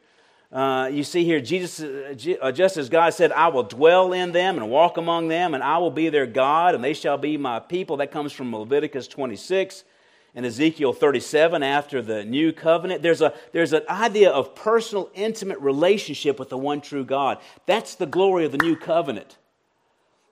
Uh, 0.51 0.89
you 0.91 1.03
see 1.03 1.25
here, 1.25 1.41
Jesus, 1.41 1.81
uh, 1.81 2.38
uh, 2.41 2.51
just 2.51 2.77
as 2.77 2.88
God 2.88 3.13
said, 3.13 3.31
I 3.33 3.49
will 3.49 3.63
dwell 3.63 4.13
in 4.13 4.31
them 4.31 4.57
and 4.57 4.69
walk 4.69 4.97
among 4.97 5.27
them, 5.27 5.53
and 5.53 5.62
I 5.62 5.77
will 5.77 5.91
be 5.91 6.10
their 6.10 6.25
God, 6.25 6.73
and 6.73 6.83
they 6.83 6.93
shall 6.93 7.17
be 7.17 7.36
my 7.36 7.60
people. 7.60 7.97
That 7.97 8.12
comes 8.12 8.31
from 8.31 8.55
Leviticus 8.55 9.07
26 9.10 9.83
and 10.36 10.45
Ezekiel 10.45 10.93
37 10.93 11.63
after 11.63 12.01
the 12.01 12.23
new 12.23 12.53
covenant. 12.53 13.01
There's, 13.01 13.21
a, 13.21 13.33
there's 13.51 13.73
an 13.73 13.83
idea 13.89 14.29
of 14.29 14.55
personal, 14.55 15.10
intimate 15.13 15.60
relationship 15.60 16.39
with 16.39 16.49
the 16.49 16.57
one 16.57 16.79
true 16.79 17.03
God. 17.03 17.39
That's 17.65 17.95
the 17.95 18.05
glory 18.05 18.45
of 18.45 18.53
the 18.53 18.60
new 18.60 18.77
covenant. 18.77 19.38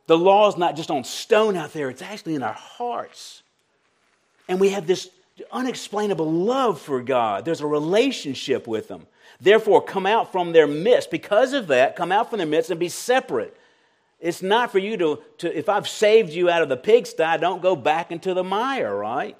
The 0.08 0.18
law 0.18 0.48
is 0.48 0.56
not 0.56 0.78
just 0.78 0.92
on 0.92 1.04
stone 1.04 1.58
out 1.58 1.74
there, 1.74 1.90
it's 1.90 2.02
actually 2.02 2.36
in 2.36 2.44
our 2.44 2.54
hearts. 2.54 3.42
And 4.48 4.60
we 4.60 4.70
have 4.70 4.88
this 4.88 5.10
unexplainable 5.52 6.32
love 6.32 6.80
for 6.80 7.02
God. 7.02 7.44
There's 7.44 7.62
a 7.62 7.68
relationship 7.68 8.68
with 8.68 8.88
Him. 8.88 9.08
Therefore, 9.40 9.82
come 9.82 10.06
out 10.06 10.32
from 10.32 10.52
their 10.52 10.68
midst. 10.68 11.12
Because 11.12 11.54
of 11.54 11.68
that, 11.68 11.96
come 11.96 12.12
out 12.12 12.30
from 12.30 12.38
their 12.38 12.48
midst 12.48 12.70
and 12.72 12.80
be 12.80 12.90
separate. 12.90 13.56
It's 14.20 14.42
not 14.42 14.72
for 14.72 14.80
you 14.80 14.98
to, 14.98 15.20
to 15.40 15.58
if 15.58 15.70
I've 15.70 15.88
saved 15.88 16.32
you 16.32 16.50
out 16.50 16.62
of 16.62 16.70
the 16.70 16.78
pigsty, 16.78 17.38
don't 17.40 17.62
go 17.62 17.76
back 17.76 18.12
into 18.12 18.34
the 18.34 18.44
mire, 18.44 18.96
right? 18.96 19.38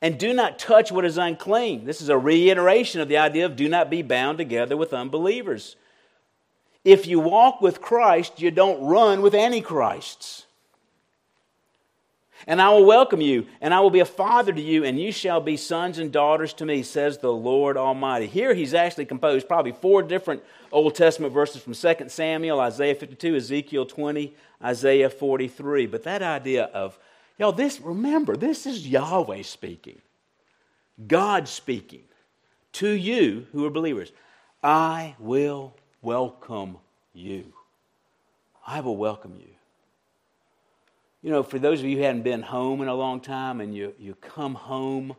And 0.00 0.18
do 0.18 0.32
not 0.32 0.58
touch 0.58 0.92
what 0.92 1.04
is 1.04 1.18
unclean. 1.18 1.84
This 1.84 2.00
is 2.00 2.08
a 2.08 2.18
reiteration 2.18 3.00
of 3.00 3.08
the 3.08 3.16
idea 3.16 3.46
of 3.46 3.56
do 3.56 3.68
not 3.68 3.90
be 3.90 4.02
bound 4.02 4.38
together 4.38 4.76
with 4.76 4.92
unbelievers. 4.92 5.76
If 6.84 7.06
you 7.06 7.18
walk 7.18 7.60
with 7.60 7.80
Christ, 7.80 8.40
you 8.40 8.50
don't 8.50 8.80
run 8.86 9.22
with 9.22 9.34
antichrists. 9.34 10.45
And 12.46 12.60
I 12.60 12.68
will 12.70 12.84
welcome 12.84 13.20
you, 13.20 13.46
and 13.60 13.72
I 13.72 13.80
will 13.80 13.90
be 13.90 14.00
a 14.00 14.04
father 14.04 14.52
to 14.52 14.60
you, 14.60 14.84
and 14.84 15.00
you 15.00 15.10
shall 15.10 15.40
be 15.40 15.56
sons 15.56 15.98
and 15.98 16.12
daughters 16.12 16.52
to 16.54 16.66
me, 16.66 16.82
says 16.82 17.18
the 17.18 17.32
Lord 17.32 17.76
Almighty. 17.76 18.26
Here 18.26 18.54
he's 18.54 18.74
actually 18.74 19.06
composed 19.06 19.48
probably 19.48 19.72
four 19.72 20.02
different 20.02 20.42
Old 20.70 20.94
Testament 20.94 21.32
verses 21.32 21.62
from 21.62 21.74
2 21.74 22.08
Samuel, 22.08 22.60
Isaiah 22.60 22.94
52, 22.94 23.36
Ezekiel 23.36 23.86
20, 23.86 24.34
Isaiah 24.62 25.10
43. 25.10 25.86
But 25.86 26.02
that 26.02 26.22
idea 26.22 26.64
of, 26.64 26.98
y'all, 27.38 27.52
this, 27.52 27.80
remember, 27.80 28.36
this 28.36 28.66
is 28.66 28.86
Yahweh 28.86 29.42
speaking, 29.42 30.00
God 31.06 31.48
speaking 31.48 32.04
to 32.72 32.90
you 32.90 33.46
who 33.52 33.64
are 33.64 33.70
believers. 33.70 34.12
I 34.62 35.14
will 35.18 35.74
welcome 36.02 36.78
you. 37.14 37.52
I 38.66 38.80
will 38.80 38.96
welcome 38.96 39.36
you 39.38 39.55
you 41.26 41.32
know, 41.32 41.42
for 41.42 41.58
those 41.58 41.80
of 41.80 41.86
you 41.86 41.96
who 41.96 42.04
hadn't 42.04 42.22
been 42.22 42.40
home 42.42 42.80
in 42.82 42.86
a 42.86 42.94
long 42.94 43.18
time 43.18 43.60
and 43.60 43.74
you, 43.74 43.92
you 43.98 44.14
come 44.14 44.54
home 44.54 45.16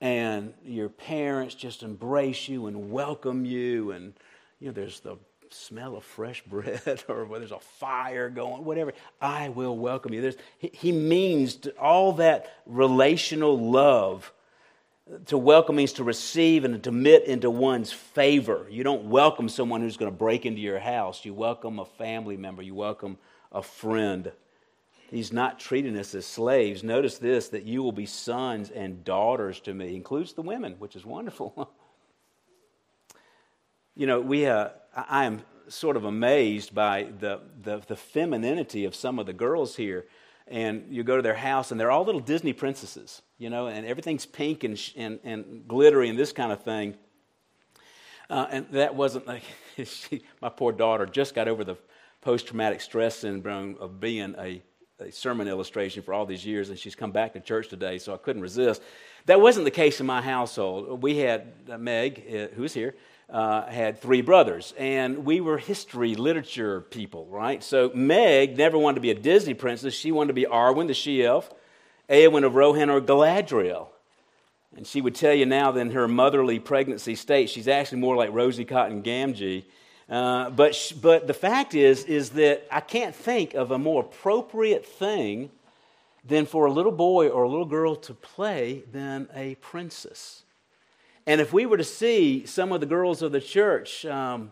and 0.00 0.52
your 0.64 0.88
parents 0.88 1.54
just 1.54 1.84
embrace 1.84 2.48
you 2.48 2.66
and 2.66 2.90
welcome 2.90 3.44
you, 3.44 3.92
and, 3.92 4.12
you 4.58 4.66
know, 4.66 4.72
there's 4.72 4.98
the 4.98 5.16
smell 5.50 5.94
of 5.94 6.02
fresh 6.02 6.42
bread 6.48 7.04
or 7.06 7.26
whether 7.26 7.46
there's 7.46 7.56
a 7.56 7.60
fire 7.60 8.28
going, 8.28 8.64
whatever, 8.64 8.92
I 9.20 9.50
will 9.50 9.78
welcome 9.78 10.12
you. 10.12 10.20
There's, 10.20 10.36
he 10.58 10.90
means 10.90 11.60
all 11.80 12.14
that 12.14 12.52
relational 12.66 13.56
love. 13.56 14.32
To 15.26 15.38
welcome 15.38 15.76
means 15.76 15.92
to 15.92 16.02
receive 16.02 16.64
and 16.64 16.82
to 16.82 16.90
admit 16.90 17.26
into 17.26 17.50
one's 17.50 17.92
favor. 17.92 18.66
You 18.68 18.82
don't 18.82 19.04
welcome 19.04 19.48
someone 19.48 19.80
who's 19.80 19.96
going 19.96 20.10
to 20.10 20.18
break 20.18 20.44
into 20.44 20.60
your 20.60 20.80
house. 20.80 21.24
You 21.24 21.34
welcome 21.34 21.78
a 21.78 21.84
family 21.84 22.36
member. 22.36 22.62
You 22.62 22.74
welcome 22.74 23.16
a 23.52 23.62
friend. 23.62 24.32
He's 25.10 25.32
not 25.32 25.58
treating 25.58 25.98
us 25.98 26.14
as 26.14 26.24
slaves. 26.24 26.84
Notice 26.84 27.18
this 27.18 27.48
that 27.48 27.64
you 27.64 27.82
will 27.82 27.90
be 27.90 28.06
sons 28.06 28.70
and 28.70 29.02
daughters 29.02 29.58
to 29.60 29.74
me, 29.74 29.96
includes 29.96 30.34
the 30.34 30.42
women, 30.42 30.76
which 30.78 30.94
is 30.94 31.04
wonderful. 31.04 31.68
you 33.96 34.06
know, 34.06 34.20
we, 34.20 34.46
uh, 34.46 34.68
I 34.94 35.24
am 35.24 35.42
sort 35.66 35.96
of 35.96 36.04
amazed 36.04 36.72
by 36.72 37.08
the, 37.18 37.40
the, 37.60 37.82
the 37.88 37.96
femininity 37.96 38.84
of 38.84 38.94
some 38.94 39.18
of 39.18 39.26
the 39.26 39.32
girls 39.32 39.74
here. 39.74 40.06
And 40.46 40.86
you 40.90 41.02
go 41.02 41.16
to 41.16 41.22
their 41.22 41.34
house, 41.34 41.72
and 41.72 41.80
they're 41.80 41.90
all 41.90 42.04
little 42.04 42.20
Disney 42.20 42.52
princesses, 42.52 43.20
you 43.36 43.50
know, 43.50 43.66
and 43.66 43.84
everything's 43.84 44.26
pink 44.26 44.62
and, 44.62 44.80
and, 44.96 45.18
and 45.24 45.66
glittery 45.66 46.08
and 46.08 46.18
this 46.18 46.32
kind 46.32 46.52
of 46.52 46.62
thing. 46.62 46.94
Uh, 48.28 48.46
and 48.48 48.68
that 48.70 48.94
wasn't 48.94 49.26
like, 49.26 49.42
she, 49.84 50.22
my 50.40 50.48
poor 50.48 50.70
daughter 50.70 51.04
just 51.04 51.34
got 51.34 51.48
over 51.48 51.64
the 51.64 51.76
post 52.20 52.46
traumatic 52.46 52.80
stress 52.80 53.16
syndrome 53.16 53.76
of 53.80 53.98
being 53.98 54.36
a 54.38 54.62
a 55.00 55.10
sermon 55.10 55.48
illustration 55.48 56.02
for 56.02 56.14
all 56.14 56.26
these 56.26 56.44
years, 56.44 56.68
and 56.68 56.78
she's 56.78 56.94
come 56.94 57.10
back 57.10 57.32
to 57.32 57.40
church 57.40 57.68
today, 57.68 57.98
so 57.98 58.12
I 58.12 58.16
couldn't 58.16 58.42
resist. 58.42 58.82
That 59.26 59.40
wasn't 59.40 59.64
the 59.64 59.70
case 59.70 60.00
in 60.00 60.06
my 60.06 60.22
household. 60.22 61.02
We 61.02 61.18
had 61.18 61.52
uh, 61.70 61.78
Meg, 61.78 62.24
uh, 62.28 62.54
who's 62.54 62.74
here, 62.74 62.94
uh, 63.28 63.66
had 63.66 64.00
three 64.00 64.20
brothers, 64.20 64.74
and 64.76 65.24
we 65.24 65.40
were 65.40 65.58
history, 65.58 66.14
literature 66.14 66.80
people, 66.80 67.26
right? 67.26 67.62
So 67.62 67.90
Meg 67.94 68.58
never 68.58 68.76
wanted 68.78 68.96
to 68.96 69.00
be 69.00 69.10
a 69.10 69.14
Disney 69.14 69.54
princess. 69.54 69.94
She 69.94 70.12
wanted 70.12 70.28
to 70.28 70.34
be 70.34 70.46
Arwen, 70.46 70.86
the 70.86 70.94
she 70.94 71.24
elf, 71.24 71.50
Eowyn 72.08 72.44
of 72.44 72.54
Rohan, 72.54 72.90
or 72.90 73.00
Galadriel. 73.00 73.88
And 74.76 74.86
she 74.86 75.00
would 75.00 75.14
tell 75.14 75.34
you 75.34 75.46
now 75.46 75.72
that 75.72 75.80
in 75.80 75.90
her 75.92 76.08
motherly 76.08 76.58
pregnancy 76.58 77.14
state, 77.14 77.50
she's 77.50 77.68
actually 77.68 77.98
more 77.98 78.16
like 78.16 78.32
Rosie 78.32 78.64
Cotton 78.64 79.02
Gamgee 79.02 79.64
uh, 80.10 80.50
but, 80.50 80.74
sh- 80.74 80.92
but 80.92 81.26
the 81.26 81.34
fact 81.34 81.74
is, 81.74 82.04
is 82.04 82.30
that 82.30 82.66
I 82.70 82.80
can't 82.80 83.14
think 83.14 83.54
of 83.54 83.70
a 83.70 83.78
more 83.78 84.02
appropriate 84.02 84.84
thing 84.84 85.50
than 86.24 86.46
for 86.46 86.66
a 86.66 86.72
little 86.72 86.92
boy 86.92 87.28
or 87.28 87.44
a 87.44 87.48
little 87.48 87.64
girl 87.64 87.94
to 87.96 88.14
play 88.14 88.82
than 88.92 89.28
a 89.34 89.54
princess. 89.56 90.42
And 91.26 91.40
if 91.40 91.52
we 91.52 91.64
were 91.64 91.76
to 91.76 91.84
see 91.84 92.44
some 92.44 92.72
of 92.72 92.80
the 92.80 92.86
girls 92.86 93.22
of 93.22 93.30
the 93.30 93.40
church 93.40 94.04
um, 94.04 94.50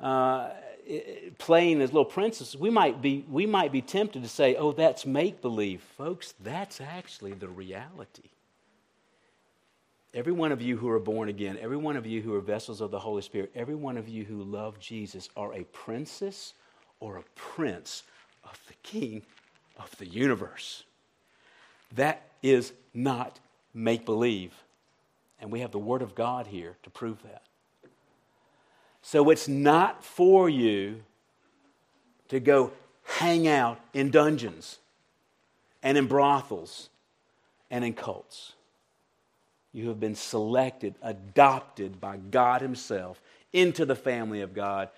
uh, 0.00 0.50
playing 1.38 1.82
as 1.82 1.92
little 1.92 2.04
princesses, 2.04 2.56
we 2.56 2.70
might, 2.70 3.02
be, 3.02 3.24
we 3.28 3.46
might 3.46 3.72
be 3.72 3.82
tempted 3.82 4.22
to 4.22 4.28
say, 4.28 4.56
oh, 4.56 4.72
that's 4.72 5.04
make 5.04 5.42
believe. 5.42 5.82
Folks, 5.82 6.34
that's 6.40 6.80
actually 6.80 7.32
the 7.32 7.48
reality. 7.48 8.30
Every 10.14 10.32
one 10.32 10.52
of 10.52 10.62
you 10.62 10.76
who 10.76 10.88
are 10.88 11.00
born 11.00 11.28
again, 11.28 11.58
every 11.60 11.76
one 11.76 11.96
of 11.96 12.06
you 12.06 12.22
who 12.22 12.34
are 12.34 12.40
vessels 12.40 12.80
of 12.80 12.92
the 12.92 13.00
Holy 13.00 13.20
Spirit, 13.20 13.50
every 13.54 13.74
one 13.74 13.96
of 13.96 14.08
you 14.08 14.24
who 14.24 14.44
love 14.44 14.78
Jesus 14.78 15.28
are 15.36 15.52
a 15.52 15.64
princess 15.64 16.54
or 17.00 17.16
a 17.16 17.24
prince 17.34 18.04
of 18.44 18.58
the 18.68 18.74
King 18.84 19.22
of 19.76 19.90
the 19.98 20.06
universe. 20.06 20.84
That 21.96 22.22
is 22.44 22.72
not 22.94 23.40
make 23.74 24.04
believe. 24.04 24.54
And 25.40 25.50
we 25.50 25.60
have 25.60 25.72
the 25.72 25.78
Word 25.78 26.00
of 26.00 26.14
God 26.14 26.46
here 26.46 26.76
to 26.84 26.90
prove 26.90 27.20
that. 27.24 27.42
So 29.02 29.30
it's 29.30 29.48
not 29.48 30.04
for 30.04 30.48
you 30.48 31.02
to 32.28 32.38
go 32.38 32.70
hang 33.02 33.48
out 33.48 33.80
in 33.92 34.10
dungeons 34.10 34.78
and 35.82 35.98
in 35.98 36.06
brothels 36.06 36.88
and 37.68 37.84
in 37.84 37.94
cults. 37.94 38.52
You 39.74 39.88
have 39.88 39.98
been 39.98 40.14
selected, 40.14 40.94
adopted 41.02 42.00
by 42.00 42.16
God 42.16 42.62
Himself 42.62 43.20
into 43.52 43.84
the 43.84 43.96
family 43.96 44.40
of 44.40 44.54
God. 44.54 44.88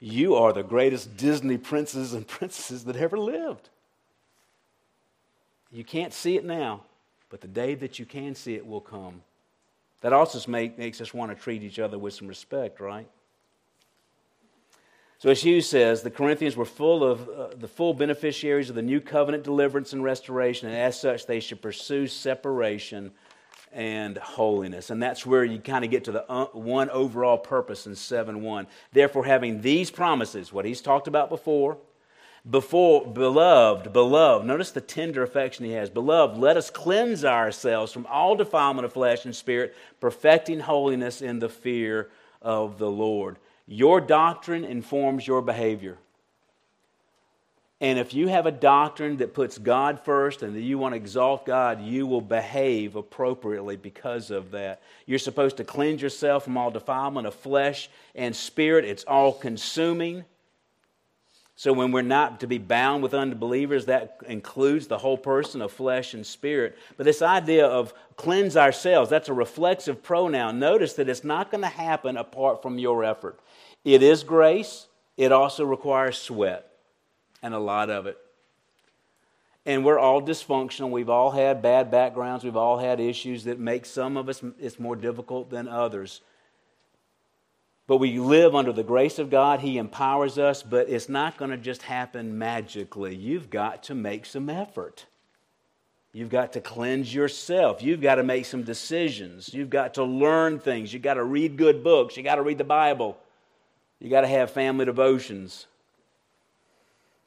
You 0.00 0.36
are 0.36 0.54
the 0.54 0.62
greatest 0.62 1.16
Disney 1.18 1.58
princes 1.58 2.14
and 2.14 2.26
princesses 2.26 2.84
that 2.84 2.96
ever 2.96 3.18
lived. 3.18 3.68
You 5.70 5.84
can't 5.84 6.14
see 6.14 6.36
it 6.36 6.44
now, 6.44 6.82
but 7.28 7.42
the 7.42 7.46
day 7.46 7.74
that 7.74 7.98
you 7.98 8.06
can 8.06 8.34
see 8.34 8.54
it 8.54 8.66
will 8.66 8.80
come. 8.80 9.22
That 10.00 10.14
also 10.14 10.50
make, 10.50 10.78
makes 10.78 11.00
us 11.00 11.14
want 11.14 11.30
to 11.30 11.40
treat 11.40 11.62
each 11.62 11.78
other 11.78 11.98
with 11.98 12.14
some 12.14 12.26
respect, 12.26 12.80
right? 12.80 13.08
So, 15.18 15.30
as 15.30 15.40
Hughes 15.40 15.68
says, 15.68 16.02
the 16.02 16.10
Corinthians 16.10 16.56
were 16.56 16.64
full 16.64 17.04
of 17.04 17.28
uh, 17.28 17.48
the 17.56 17.68
full 17.68 17.94
beneficiaries 17.94 18.70
of 18.70 18.74
the 18.74 18.82
new 18.82 19.00
covenant 19.00 19.44
deliverance 19.44 19.92
and 19.92 20.02
restoration, 20.02 20.68
and 20.68 20.76
as 20.76 21.00
such, 21.00 21.26
they 21.26 21.38
should 21.38 21.62
pursue 21.62 22.08
separation 22.08 23.12
and 23.72 24.18
holiness. 24.18 24.90
And 24.90 25.02
that's 25.02 25.24
where 25.24 25.44
you 25.44 25.58
kind 25.58 25.84
of 25.84 25.90
get 25.90 26.04
to 26.04 26.12
the 26.12 26.30
uh, 26.30 26.46
one 26.52 26.90
overall 26.90 27.38
purpose 27.38 27.86
in 27.86 27.94
7 27.94 28.42
1. 28.42 28.66
Therefore, 28.92 29.24
having 29.24 29.60
these 29.60 29.90
promises, 29.90 30.52
what 30.52 30.64
he's 30.64 30.80
talked 30.80 31.08
about 31.08 31.28
before, 31.28 31.78
before, 32.48 33.06
beloved, 33.06 33.92
beloved, 33.92 34.44
notice 34.44 34.72
the 34.72 34.80
tender 34.80 35.22
affection 35.22 35.64
he 35.64 35.72
has. 35.72 35.90
Beloved, 35.90 36.36
let 36.36 36.56
us 36.56 36.70
cleanse 36.70 37.24
ourselves 37.24 37.92
from 37.92 38.04
all 38.06 38.34
defilement 38.34 38.84
of 38.84 38.92
flesh 38.92 39.24
and 39.24 39.34
spirit, 39.34 39.76
perfecting 40.00 40.58
holiness 40.58 41.22
in 41.22 41.38
the 41.38 41.48
fear 41.48 42.10
of 42.40 42.78
the 42.78 42.90
Lord. 42.90 43.36
Your 43.66 44.00
doctrine 44.00 44.64
informs 44.64 45.26
your 45.26 45.40
behavior. 45.40 45.98
And 47.82 47.98
if 47.98 48.14
you 48.14 48.28
have 48.28 48.46
a 48.46 48.52
doctrine 48.52 49.16
that 49.16 49.34
puts 49.34 49.58
God 49.58 49.98
first 50.04 50.44
and 50.44 50.54
that 50.54 50.60
you 50.60 50.78
want 50.78 50.92
to 50.92 50.96
exalt 50.96 51.44
God, 51.44 51.82
you 51.82 52.06
will 52.06 52.20
behave 52.20 52.94
appropriately 52.94 53.74
because 53.74 54.30
of 54.30 54.52
that. 54.52 54.80
You're 55.04 55.18
supposed 55.18 55.56
to 55.56 55.64
cleanse 55.64 56.00
yourself 56.00 56.44
from 56.44 56.56
all 56.56 56.70
defilement 56.70 57.26
of 57.26 57.34
flesh 57.34 57.90
and 58.14 58.36
spirit. 58.36 58.84
It's 58.84 59.02
all 59.02 59.32
consuming. 59.32 60.24
So 61.56 61.72
when 61.72 61.90
we're 61.90 62.02
not 62.02 62.38
to 62.40 62.46
be 62.46 62.58
bound 62.58 63.02
with 63.02 63.14
unbelievers, 63.14 63.86
that 63.86 64.18
includes 64.28 64.86
the 64.86 64.98
whole 64.98 65.18
person 65.18 65.60
of 65.60 65.72
flesh 65.72 66.14
and 66.14 66.24
spirit. 66.24 66.78
But 66.96 67.02
this 67.02 67.20
idea 67.20 67.66
of 67.66 67.92
cleanse 68.14 68.56
ourselves, 68.56 69.10
that's 69.10 69.28
a 69.28 69.34
reflexive 69.34 70.04
pronoun. 70.04 70.60
Notice 70.60 70.92
that 70.94 71.08
it's 71.08 71.24
not 71.24 71.50
going 71.50 71.62
to 71.62 71.68
happen 71.68 72.16
apart 72.16 72.62
from 72.62 72.78
your 72.78 73.02
effort. 73.02 73.40
It 73.84 74.04
is 74.04 74.22
grace, 74.22 74.86
it 75.16 75.32
also 75.32 75.64
requires 75.64 76.16
sweat 76.16 76.71
and 77.42 77.54
a 77.54 77.58
lot 77.58 77.90
of 77.90 78.06
it. 78.06 78.18
And 79.64 79.84
we're 79.84 79.98
all 79.98 80.20
dysfunctional. 80.20 80.90
We've 80.90 81.10
all 81.10 81.30
had 81.30 81.62
bad 81.62 81.90
backgrounds. 81.90 82.44
We've 82.44 82.56
all 82.56 82.78
had 82.78 82.98
issues 82.98 83.44
that 83.44 83.58
make 83.58 83.86
some 83.86 84.16
of 84.16 84.28
us 84.28 84.42
it's 84.58 84.80
more 84.80 84.96
difficult 84.96 85.50
than 85.50 85.68
others. 85.68 86.20
But 87.86 87.98
we 87.98 88.18
live 88.18 88.54
under 88.54 88.72
the 88.72 88.82
grace 88.82 89.18
of 89.18 89.30
God. 89.30 89.60
He 89.60 89.78
empowers 89.78 90.38
us, 90.38 90.62
but 90.62 90.88
it's 90.88 91.08
not 91.08 91.36
going 91.36 91.50
to 91.50 91.56
just 91.56 91.82
happen 91.82 92.38
magically. 92.38 93.14
You've 93.14 93.50
got 93.50 93.82
to 93.84 93.94
make 93.94 94.24
some 94.24 94.48
effort. 94.48 95.06
You've 96.12 96.30
got 96.30 96.52
to 96.52 96.60
cleanse 96.60 97.12
yourself. 97.12 97.82
You've 97.82 98.02
got 98.02 98.16
to 98.16 98.22
make 98.22 98.44
some 98.44 98.62
decisions. 98.62 99.52
You've 99.52 99.70
got 99.70 99.94
to 99.94 100.04
learn 100.04 100.58
things. 100.58 100.92
You've 100.92 101.02
got 101.02 101.14
to 101.14 101.24
read 101.24 101.56
good 101.56 101.82
books. 101.82 102.16
You've 102.16 102.24
got 102.24 102.34
to 102.36 102.42
read 102.42 102.58
the 102.58 102.64
Bible. 102.64 103.16
You've 103.98 104.10
got 104.10 104.22
to 104.22 104.26
have 104.26 104.50
family 104.50 104.84
devotions. 104.84 105.66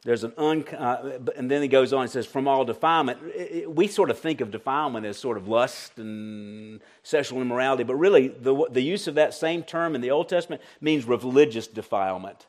There's 0.06 0.24
an 0.24 0.34
un, 0.38 0.64
uh, 0.68 1.18
and 1.36 1.50
then 1.50 1.64
he 1.64 1.68
goes 1.68 1.92
on 1.92 2.04
and 2.04 2.12
says, 2.12 2.28
from 2.28 2.48
all 2.48 2.64
defilement. 2.64 3.18
It, 3.36 3.52
it, 3.52 3.76
we 3.76 3.88
sort 3.88 4.12
of 4.12 4.20
think 4.20 4.40
of 4.40 4.52
defilement 4.52 5.04
as 5.04 5.18
sort 5.18 5.36
of 5.36 5.48
lust 5.48 5.98
and 5.98 6.80
sexual 7.02 7.42
immorality, 7.42 7.84
but 7.84 7.96
really 7.96 8.28
the, 8.28 8.68
the 8.70 8.84
use 8.84 9.08
of 9.08 9.16
that 9.16 9.34
same 9.34 9.64
term 9.64 9.96
in 9.96 10.02
the 10.02 10.12
Old 10.12 10.30
Testament 10.30 10.62
means 10.80 11.06
religious 11.06 11.66
defilement. 11.66 12.46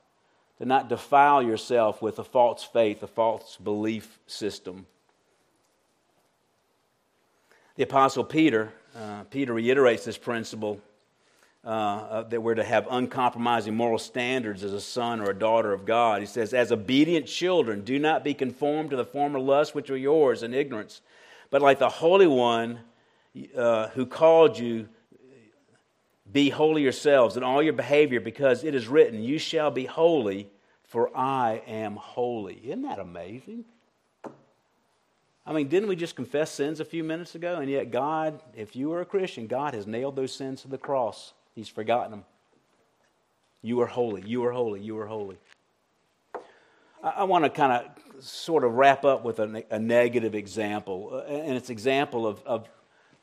To 0.58 0.66
not 0.66 0.90
defile 0.90 1.42
yourself 1.42 2.02
with 2.02 2.18
a 2.18 2.24
false 2.24 2.62
faith, 2.62 3.02
a 3.02 3.06
false 3.06 3.56
belief 3.56 4.18
system. 4.26 4.86
The 7.76 7.84
Apostle 7.84 8.24
Peter, 8.24 8.72
uh, 8.94 9.24
Peter 9.30 9.54
reiterates 9.54 10.04
this 10.04 10.18
principle 10.18 10.78
uh, 11.66 11.68
uh, 11.68 12.22
that 12.22 12.40
we're 12.40 12.54
to 12.54 12.62
have 12.62 12.86
uncompromising 12.88 13.74
moral 13.74 13.98
standards 13.98 14.62
as 14.62 14.72
a 14.72 14.80
son 14.80 15.20
or 15.20 15.30
a 15.30 15.34
daughter 15.36 15.72
of 15.72 15.84
God. 15.84 16.20
He 16.20 16.26
says, 16.26 16.54
As 16.54 16.70
obedient 16.70 17.26
children, 17.26 17.82
do 17.82 17.98
not 17.98 18.22
be 18.22 18.34
conformed 18.34 18.90
to 18.90 18.96
the 18.96 19.04
former 19.04 19.40
lusts 19.40 19.74
which 19.74 19.90
are 19.90 19.96
yours 19.96 20.44
in 20.44 20.54
ignorance, 20.54 21.00
but 21.50 21.62
like 21.62 21.80
the 21.80 21.88
Holy 21.88 22.28
One 22.28 22.78
uh, 23.56 23.88
who 23.88 24.06
called 24.06 24.56
you, 24.56 24.88
be 26.30 26.50
holy 26.50 26.82
yourselves 26.82 27.36
in 27.36 27.42
all 27.42 27.60
your 27.60 27.72
behavior, 27.72 28.20
because 28.20 28.62
it 28.62 28.76
is 28.76 28.86
written, 28.86 29.20
You 29.20 29.40
shall 29.40 29.72
be 29.72 29.86
holy, 29.86 30.48
for 30.84 31.10
I 31.16 31.62
am 31.66 31.96
holy. 31.96 32.60
Isn't 32.62 32.82
that 32.82 33.00
amazing? 33.00 33.64
I 35.44 35.52
mean, 35.52 35.66
didn't 35.66 35.88
we 35.88 35.96
just 35.96 36.14
confess 36.14 36.52
sins 36.52 36.78
a 36.78 36.84
few 36.84 37.02
minutes 37.02 37.34
ago? 37.34 37.56
And 37.56 37.68
yet, 37.68 37.90
God, 37.90 38.40
if 38.54 38.76
you 38.76 38.92
are 38.92 39.00
a 39.00 39.04
Christian, 39.04 39.48
God 39.48 39.74
has 39.74 39.88
nailed 39.88 40.14
those 40.14 40.32
sins 40.32 40.62
to 40.62 40.68
the 40.68 40.78
cross. 40.78 41.32
He's 41.56 41.68
forgotten 41.70 42.10
them. 42.10 42.24
You 43.62 43.80
are 43.80 43.86
holy. 43.86 44.22
You 44.24 44.44
are 44.44 44.52
holy. 44.52 44.80
You 44.80 44.96
are 44.98 45.06
holy. 45.06 45.38
I, 47.02 47.08
I 47.08 47.24
want 47.24 47.44
to 47.44 47.50
kind 47.50 47.72
of 47.72 48.24
sort 48.24 48.62
of 48.62 48.74
wrap 48.74 49.04
up 49.04 49.24
with 49.24 49.40
a, 49.40 49.64
a 49.70 49.78
negative 49.78 50.34
example, 50.34 51.10
uh, 51.12 51.32
and 51.32 51.56
it's 51.56 51.70
example 51.70 52.26
of, 52.26 52.42
of, 52.44 52.68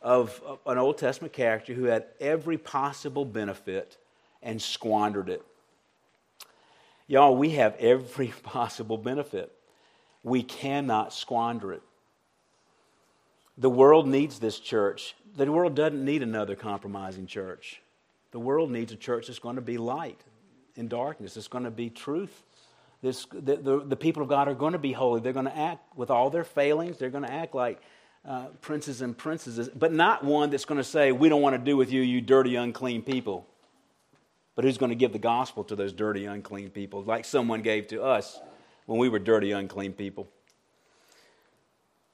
of 0.01 0.59
an 0.65 0.79
Old 0.79 0.97
Testament 0.97 1.31
character 1.31 1.73
who 1.73 1.85
had 1.85 2.05
every 2.19 2.57
possible 2.57 3.23
benefit 3.23 3.97
and 4.41 4.59
squandered 4.59 5.29
it. 5.29 5.43
Y'all, 7.07 7.37
we 7.37 7.51
have 7.51 7.75
every 7.77 8.27
possible 8.43 8.97
benefit. 8.97 9.51
We 10.23 10.41
cannot 10.41 11.13
squander 11.13 11.71
it. 11.71 11.83
The 13.59 13.69
world 13.69 14.07
needs 14.07 14.39
this 14.39 14.57
church. 14.57 15.15
The 15.35 15.51
world 15.51 15.75
doesn't 15.75 16.03
need 16.03 16.23
another 16.23 16.55
compromising 16.55 17.27
church. 17.27 17.82
The 18.33 18.39
world 18.39 18.71
needs 18.71 18.91
a 18.91 18.95
church 18.95 19.27
that's 19.27 19.39
going 19.39 19.55
to 19.55 19.61
be 19.61 19.77
light 19.77 20.19
in 20.75 20.87
darkness, 20.87 21.37
it's 21.37 21.47
going 21.47 21.65
to 21.65 21.71
be 21.71 21.89
truth. 21.89 22.43
This, 23.03 23.27
the, 23.31 23.57
the, 23.57 23.83
the, 23.85 23.95
people 23.95 24.23
of 24.23 24.29
God 24.29 24.47
are 24.47 24.55
going 24.55 24.71
to 24.71 24.79
be 24.79 24.93
holy. 24.93 25.19
They're 25.19 25.33
going 25.33 25.45
to 25.45 25.57
act 25.57 25.97
with 25.97 26.09
all 26.09 26.29
their 26.29 26.45
failings. 26.45 26.97
They're 26.97 27.09
going 27.09 27.25
to 27.25 27.31
act 27.31 27.53
like 27.53 27.81
uh, 28.25 28.45
princes 28.61 29.01
and 29.01 29.15
princesses, 29.15 29.69
but 29.75 29.91
not 29.91 30.23
one 30.23 30.49
that's 30.49 30.63
going 30.63 30.77
to 30.77 30.85
say, 30.85 31.11
We 31.11 31.27
don't 31.27 31.41
want 31.41 31.53
to 31.53 31.61
do 31.61 31.75
with 31.75 31.91
you, 31.91 32.01
you 32.01 32.21
dirty, 32.21 32.55
unclean 32.55 33.01
people. 33.01 33.45
But 34.55 34.63
who's 34.63 34.77
going 34.77 34.89
to 34.89 34.95
give 34.95 35.11
the 35.11 35.19
gospel 35.19 35.63
to 35.65 35.75
those 35.75 35.93
dirty, 35.93 36.25
unclean 36.25 36.69
people, 36.69 37.03
like 37.03 37.25
someone 37.25 37.61
gave 37.61 37.87
to 37.87 38.01
us 38.03 38.39
when 38.85 38.99
we 38.99 39.09
were 39.09 39.19
dirty, 39.19 39.51
unclean 39.51 39.93
people? 39.93 40.27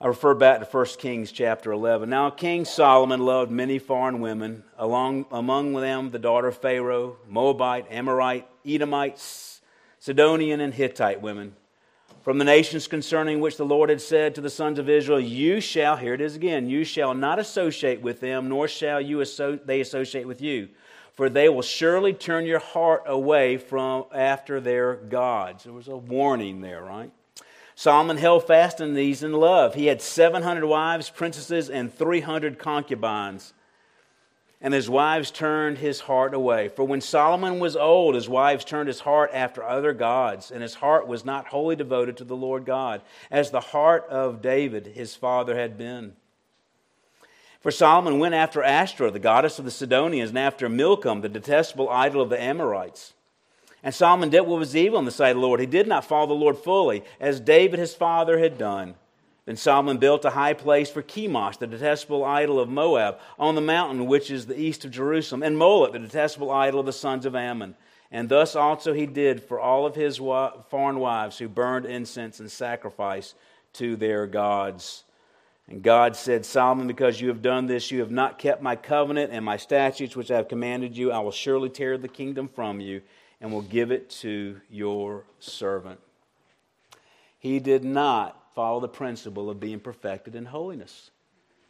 I 0.02 0.08
refer 0.08 0.34
back 0.34 0.62
to 0.62 0.66
1 0.66 0.86
Kings 0.98 1.30
chapter 1.30 1.74
11. 1.74 2.10
Now, 2.10 2.30
King 2.30 2.64
Solomon 2.64 3.20
loved 3.20 3.52
many 3.52 3.80
foreign 3.80 4.22
women, 4.22 4.64
along, 4.78 5.26
among 5.30 5.74
them 5.74 6.12
the 6.12 6.18
daughter 6.18 6.48
of 6.48 6.58
Pharaoh, 6.58 7.18
Moabite, 7.28 7.86
Amorite, 7.92 8.48
Edomite, 8.66 9.20
Sidonian, 10.00 10.62
and 10.62 10.74
Hittite 10.74 11.22
women. 11.22 11.54
From 12.22 12.38
the 12.38 12.46
nations 12.46 12.88
concerning 12.88 13.42
which 13.42 13.58
the 13.58 13.66
Lord 13.66 13.90
had 13.90 14.00
said 14.00 14.36
to 14.36 14.42
the 14.42 14.50
sons 14.50 14.80
of 14.80 14.88
Israel, 14.88 15.20
You 15.20 15.60
shall, 15.60 15.98
here 15.98 16.14
it 16.14 16.22
is 16.22 16.38
again, 16.38 16.70
you 16.70 16.86
shall 16.86 17.14
not 17.14 17.38
associate 17.38 18.02
with 18.02 18.22
them, 18.22 18.48
nor 18.48 18.70
shall 18.70 19.02
you 19.02 19.20
asso- 19.20 19.60
they 19.66 19.82
associate 19.82 20.26
with 20.26 20.42
you. 20.42 20.70
For 21.12 21.30
they 21.30 21.50
will 21.50 21.62
surely 21.62 22.14
turn 22.14 22.46
your 22.46 22.60
heart 22.60 23.04
away 23.06 23.58
from 23.58 24.06
after 24.14 24.62
their 24.62 24.96
gods. 24.96 25.66
There 25.66 25.74
was 25.74 25.90
a 25.90 25.98
warning 25.98 26.62
there, 26.62 26.82
right? 26.82 27.12
Solomon 27.80 28.18
held 28.18 28.46
fast 28.46 28.82
in 28.82 28.94
these 28.94 29.24
in 29.24 29.32
love. 29.32 29.74
He 29.74 29.86
had 29.86 30.02
700 30.02 30.66
wives, 30.66 31.10
princesses, 31.10 31.70
and 31.70 31.94
300 31.94 32.60
concubines. 32.60 33.54
And 34.60 34.74
his 34.74 34.90
wives 34.90 35.32
turned 35.32 35.78
his 35.78 36.02
heart 36.02 36.34
away. 36.34 36.68
For 36.68 36.84
when 36.84 37.00
Solomon 37.00 37.58
was 37.58 37.78
old, 37.78 38.16
his 38.16 38.28
wives 38.28 38.66
turned 38.66 38.90
his 38.90 39.00
heart 39.00 39.32
after 39.34 39.64
other 39.64 39.94
gods, 39.94 40.52
and 40.52 40.62
his 40.62 40.76
heart 40.76 41.08
was 41.08 41.24
not 41.24 41.48
wholly 41.48 41.78
devoted 41.78 42.18
to 42.18 42.26
the 42.26 42.36
Lord 42.36 42.66
God, 42.66 43.02
as 43.32 43.50
the 43.50 43.62
heart 43.62 44.06
of 44.10 44.42
David, 44.42 44.88
his 44.88 45.16
father, 45.16 45.56
had 45.56 45.78
been. 45.78 46.18
For 47.62 47.72
Solomon 47.72 48.20
went 48.20 48.36
after 48.36 48.62
Ashtoreth, 48.62 49.14
the 49.14 49.20
goddess 49.20 49.58
of 49.58 49.64
the 49.64 49.72
Sidonians, 49.72 50.32
and 50.32 50.40
after 50.40 50.68
Milcom, 50.68 51.22
the 51.22 51.30
detestable 51.30 51.90
idol 51.90 52.22
of 52.22 52.30
the 52.30 52.42
Amorites. 52.42 53.14
And 53.84 53.96
Solomon 53.96 54.30
did 54.30 54.42
what 54.42 54.60
was 54.60 54.76
evil 54.76 55.00
in 55.00 55.06
the 55.06 55.12
sight 55.12 55.32
of 55.32 55.38
the 55.38 55.42
Lord. 55.42 55.60
He 55.60 55.66
did 55.66 55.88
not 55.88 56.06
follow 56.06 56.28
the 56.28 56.34
Lord 56.34 56.58
fully, 56.58 57.04
as 57.20 57.40
David 57.40 57.80
his 57.80 57.94
father 57.94 58.38
had 58.40 58.58
done. 58.58 58.96
Then 59.46 59.56
Solomon 59.56 59.98
built 59.98 60.26
a 60.26 60.32
high 60.32 60.54
place 60.54 60.92
for 60.92 61.02
Chemosh, 61.02 61.58
the 61.58 61.66
detestable 61.66 62.24
idol 62.24 62.60
of 62.60 62.70
Moab, 62.70 63.20
on 63.40 63.56
the 63.56 63.62
mountain 63.62 64.06
which 64.06 64.30
is 64.30 64.46
the 64.46 64.60
east 64.60 64.86
of 64.86 64.92
Jerusalem, 64.92 65.42
and 65.42 65.58
Moloch, 65.58 65.94
the 65.94 66.00
detestable 66.00 66.52
idol 66.52 66.82
of 66.82 66.86
the 66.86 66.94
sons 66.94 67.26
of 67.26 67.36
Ammon. 67.36 67.76
And 68.12 68.28
thus 68.28 68.56
also 68.56 68.94
he 68.94 69.06
did 69.06 69.42
for 69.42 69.60
all 69.60 69.86
of 69.86 69.96
his 69.96 70.18
foreign 70.18 71.00
wives 71.00 71.38
who 71.38 71.48
burned 71.48 71.86
incense 71.86 72.40
and 72.40 72.52
sacrifice 72.52 73.34
to 73.74 73.96
their 73.96 74.28
gods. 74.28 75.04
And 75.68 75.84
God 75.84 76.16
said, 76.16 76.46
Solomon, 76.46 76.88
because 76.88 77.22
you 77.22 77.28
have 77.30 77.44
done 77.44 77.68
this, 77.68 77.92
you 77.92 78.00
have 78.00 78.12
not 78.12 78.40
kept 78.40 78.62
my 78.62 78.76
covenant 78.76 79.32
and 79.32 79.46
my 79.46 79.58
statutes 79.58 80.16
which 80.16 80.32
I 80.32 80.38
have 80.38 80.48
commanded 80.48 80.98
you, 80.98 81.12
I 81.12 81.20
will 81.20 81.32
surely 81.32 81.70
tear 81.70 81.98
the 81.98 82.08
kingdom 82.08 82.50
from 82.50 82.82
you 82.82 83.02
and 83.42 83.52
will 83.52 83.62
give 83.62 83.92
it 83.92 84.10
to 84.10 84.60
your 84.70 85.24
servant. 85.40 86.00
He 87.38 87.60
did 87.60 87.84
not 87.84 88.54
follow 88.54 88.80
the 88.80 88.90
principle 88.90 89.50
of 89.50 89.60
being 89.60 89.80
perfected 89.80 90.36
in 90.36 90.46
holiness 90.46 91.12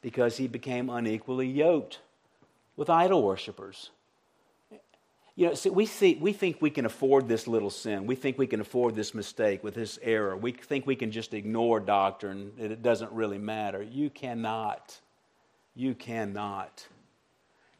because 0.01 0.37
he 0.37 0.47
became 0.47 0.89
unequally 0.89 1.47
yoked 1.47 1.99
with 2.75 2.89
idol 2.89 3.21
worshippers. 3.21 3.91
You 5.35 5.47
know, 5.47 5.53
see, 5.53 5.69
we, 5.69 5.85
see, 5.85 6.17
we 6.19 6.33
think 6.33 6.57
we 6.59 6.69
can 6.69 6.85
afford 6.85 7.29
this 7.29 7.47
little 7.47 7.69
sin. 7.69 8.05
We 8.05 8.15
think 8.15 8.37
we 8.37 8.47
can 8.47 8.59
afford 8.59 8.95
this 8.95 9.13
mistake 9.13 9.63
with 9.63 9.75
this 9.75 9.97
error. 10.01 10.35
We 10.35 10.51
think 10.51 10.85
we 10.85 10.97
can 10.97 11.11
just 11.11 11.33
ignore 11.33 11.79
doctrine, 11.79 12.51
it 12.57 12.81
doesn't 12.81 13.11
really 13.13 13.37
matter. 13.37 13.81
You 13.81 14.09
cannot. 14.09 14.99
You 15.75 15.95
cannot. 15.95 16.87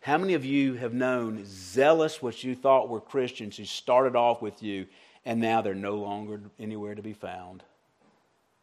How 0.02 0.18
many 0.18 0.34
of 0.34 0.46
you 0.46 0.76
have 0.76 0.94
known 0.94 1.44
zealous, 1.46 2.22
what 2.22 2.44
you 2.44 2.56
thought 2.56 2.90
were 2.90 3.02
Christians, 3.02 3.58
who 3.58 3.66
started 3.66 4.16
off 4.16 4.42
with 4.42 4.64
you 4.64 4.88
and 5.26 5.42
now 5.42 5.62
they're 5.62 5.76
no 5.76 5.96
longer 5.96 6.40
anywhere 6.60 6.96
to 6.96 7.02
be 7.02 7.14
found? 7.14 7.64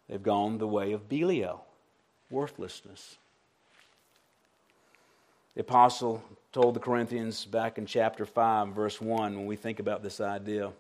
They've 0.09 0.23
gone 0.23 0.59
the 0.59 0.67
way 0.67 0.93
of 0.93 1.09
Belial, 1.09 1.65
worthlessness. 2.31 3.17
The 5.55 5.61
apostle 5.63 6.23
told 6.53 6.75
the 6.75 6.81
Corinthians 6.81 7.45
back 7.45 7.79
in 7.79 7.87
chapter 7.87 8.25
5, 8.25 8.69
verse 8.69 9.01
1, 9.01 9.37
when 9.37 9.47
we 9.47 9.57
think 9.57 9.79
about 9.79 10.03
this 10.03 10.21
idea 10.21 10.73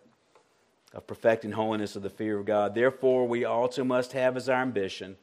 of 0.95 1.07
perfecting 1.07 1.53
holiness 1.53 1.97
of 1.97 2.03
the 2.03 2.11
fear 2.11 2.39
of 2.39 2.47
God. 2.47 2.75
Therefore, 2.75 3.27
we 3.27 3.45
also 3.45 3.85
must 3.85 4.13
have 4.13 4.37
as 4.37 4.49
our 4.49 4.63
ambition, 4.63 5.17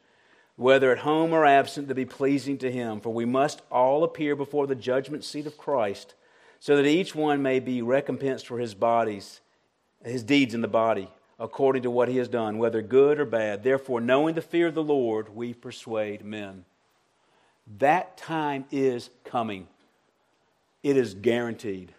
whether 0.56 0.92
at 0.92 0.98
home 0.98 1.32
or 1.32 1.44
absent, 1.44 1.88
to 1.88 1.94
be 1.94 2.04
pleasing 2.04 2.58
to 2.58 2.70
Him. 2.70 3.00
For 3.00 3.12
we 3.12 3.24
must 3.24 3.62
all 3.70 4.04
appear 4.04 4.36
before 4.36 4.66
the 4.66 4.74
judgment 4.74 5.24
seat 5.24 5.46
of 5.46 5.58
Christ, 5.58 6.14
so 6.60 6.76
that 6.76 6.86
each 6.86 7.14
one 7.14 7.42
may 7.42 7.60
be 7.60 7.82
recompensed 7.82 8.46
for 8.46 8.58
his 8.58 8.74
bodies, 8.74 9.40
his 10.04 10.22
deeds 10.22 10.54
in 10.54 10.62
the 10.62 10.68
body, 10.68 11.10
according 11.38 11.82
to 11.82 11.90
what 11.90 12.08
he 12.08 12.16
has 12.16 12.28
done, 12.28 12.58
whether 12.58 12.80
good 12.80 13.20
or 13.20 13.26
bad. 13.26 13.62
Therefore, 13.62 14.00
knowing 14.00 14.34
the 14.34 14.40
fear 14.40 14.68
of 14.68 14.74
the 14.74 14.82
Lord, 14.82 15.34
we 15.34 15.52
persuade 15.52 16.24
men. 16.24 16.64
That 17.78 18.16
time 18.16 18.64
is 18.70 19.10
coming. 19.24 19.68
It 20.82 20.96
is 20.96 21.14
guaranteed 21.14 21.92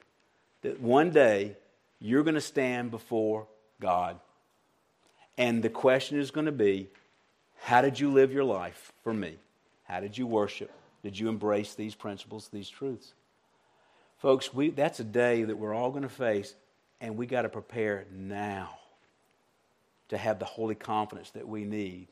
that 0.62 0.80
one 0.80 1.12
day 1.12 1.58
you're 2.00 2.24
going 2.24 2.36
to 2.36 2.42
stand 2.42 2.92
before 2.92 3.48
God. 3.80 4.20
And 5.38 5.62
the 5.62 5.70
question 5.70 6.20
is 6.20 6.32
going 6.32 6.46
to 6.46 6.52
be 6.52 6.88
how 7.66 7.82
did 7.82 8.00
you 8.00 8.12
live 8.12 8.32
your 8.32 8.44
life 8.44 8.94
for 9.04 9.12
me? 9.12 9.38
How 9.86 10.00
did 10.00 10.16
you 10.16 10.28
worship? 10.28 10.70
Did 11.02 11.18
you 11.18 11.30
embrace 11.30 11.74
these 11.74 11.96
principles, 11.96 12.48
these 12.54 12.70
truths? 12.70 13.14
Folks, 14.20 14.54
we, 14.54 14.70
that's 14.70 15.00
a 15.00 15.04
day 15.04 15.44
that 15.46 15.58
we're 15.58 15.74
all 15.74 15.90
going 15.90 16.04
to 16.04 16.10
face, 16.10 16.54
and 17.02 17.18
we 17.18 17.26
got 17.26 17.42
to 17.42 17.50
prepare 17.50 18.06
now 18.12 18.70
to 20.10 20.18
have 20.18 20.38
the 20.38 20.46
holy 20.46 20.76
confidence 20.76 21.32
that 21.32 21.48
we 21.48 21.64
need 21.64 22.06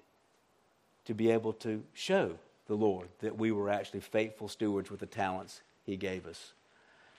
to 1.05 1.13
be 1.13 1.29
able 1.29 1.53
to 1.53 1.83
show 1.93 2.31
the 2.65 2.73
Lord 2.73 3.07
that 3.19 3.37
we 3.37 3.51
were 3.51 3.69
actually 3.69 3.99
faithful 3.99 4.47
stewards 4.47 4.89
with 4.89 5.01
the 5.01 5.05
talents 5.05 5.61
He 5.85 5.97
gave 5.97 6.25
us. 6.25 6.53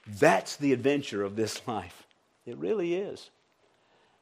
That's 0.08 0.56
the 0.56 0.72
adventure 0.72 1.22
of 1.22 1.36
this 1.36 1.64
life. 1.68 2.08
It 2.46 2.56
really 2.56 2.96
is. 2.96 3.30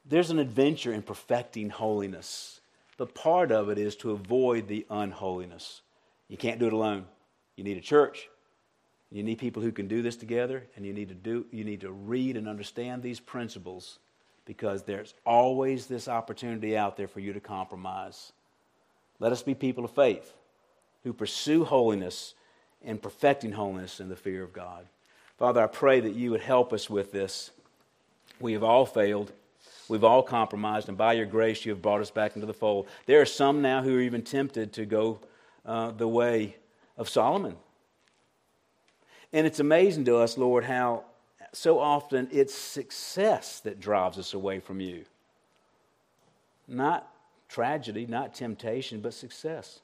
There's 0.05 0.31
an 0.31 0.39
adventure 0.39 0.93
in 0.93 1.01
perfecting 1.01 1.71
holiness, 1.71 2.61
but 3.03 3.17
part 3.17 3.51
of 3.51 3.69
it 3.69 3.79
is 3.79 3.97
to 3.97 4.13
avoid 4.13 4.69
the 4.69 4.87
unholiness. 4.89 5.83
You 6.29 6.37
can't 6.37 6.61
do 6.61 6.69
it 6.69 6.73
alone. 6.73 7.07
You 7.57 7.65
need 7.65 7.77
a 7.77 7.81
church. 7.81 8.29
You 9.11 9.25
need 9.25 9.39
people 9.39 9.61
who 9.61 9.73
can 9.73 9.89
do 9.89 10.03
this 10.03 10.15
together, 10.15 10.69
and 10.77 10.87
you 10.87 10.93
need 10.93 11.09
to 11.09 11.17
do 11.17 11.45
you 11.51 11.65
need 11.65 11.81
to 11.81 11.91
read 11.91 12.37
and 12.37 12.47
understand 12.47 13.03
these 13.03 13.19
principles 13.19 13.99
because 14.45 14.85
there's 14.85 15.15
always 15.27 15.89
this 15.89 16.07
opportunity 16.07 16.77
out 16.77 16.97
there 16.97 17.09
for 17.09 17.19
you 17.19 17.33
to 17.33 17.41
compromise. 17.41 18.31
Let 19.19 19.33
us 19.33 19.43
be 19.43 19.57
people 19.57 19.85
of 19.85 19.91
faith 19.91 20.33
who 21.03 21.13
pursue 21.13 21.65
holiness 21.65 22.35
and 22.85 23.03
perfecting 23.03 23.51
holiness 23.51 23.99
in 23.99 24.11
the 24.11 24.15
fear 24.15 24.45
of 24.45 24.53
God. 24.53 24.87
Father, 25.39 25.61
I 25.61 25.67
pray 25.67 25.99
that 25.99 26.15
you 26.15 26.31
would 26.31 26.43
help 26.43 26.73
us 26.73 26.89
with 26.89 27.11
this. 27.11 27.51
We 28.39 28.53
have 28.53 28.63
all 28.63 28.87
failed. 28.87 29.33
We've 29.89 30.05
all 30.05 30.23
compromised, 30.23 30.89
and 30.89 30.97
by 30.97 31.15
your 31.15 31.27
grace, 31.27 31.65
you 31.65 31.73
have 31.73 31.83
brought 31.83 32.01
us 32.01 32.11
back 32.11 32.35
into 32.37 32.47
the 32.47 32.55
fold. 32.55 32.89
There 33.07 33.21
are 33.21 33.27
some 33.27 33.63
now 33.63 33.83
who 33.83 33.97
are 33.97 34.01
even 34.01 34.23
tempted 34.23 34.73
to 34.75 34.87
go 34.87 35.21
uh, 35.67 35.91
the 35.91 36.09
way 36.09 36.57
of 36.97 37.09
Solomon. 37.09 37.57
And 39.33 39.47
it's 39.47 39.61
amazing 39.61 40.05
to 40.07 40.17
us, 40.17 40.37
Lord, 40.39 40.65
how 40.65 41.05
so 41.53 41.79
often 41.79 42.29
it's 42.33 42.55
success 42.55 43.61
that 43.61 43.81
drives 43.81 44.19
us 44.19 44.35
away 44.35 44.61
from 44.61 44.81
you. 44.81 45.05
Not 46.69 47.09
tragedy, 47.49 48.07
not 48.07 48.35
temptation, 48.35 49.01
but 49.01 49.15
success. 49.15 49.81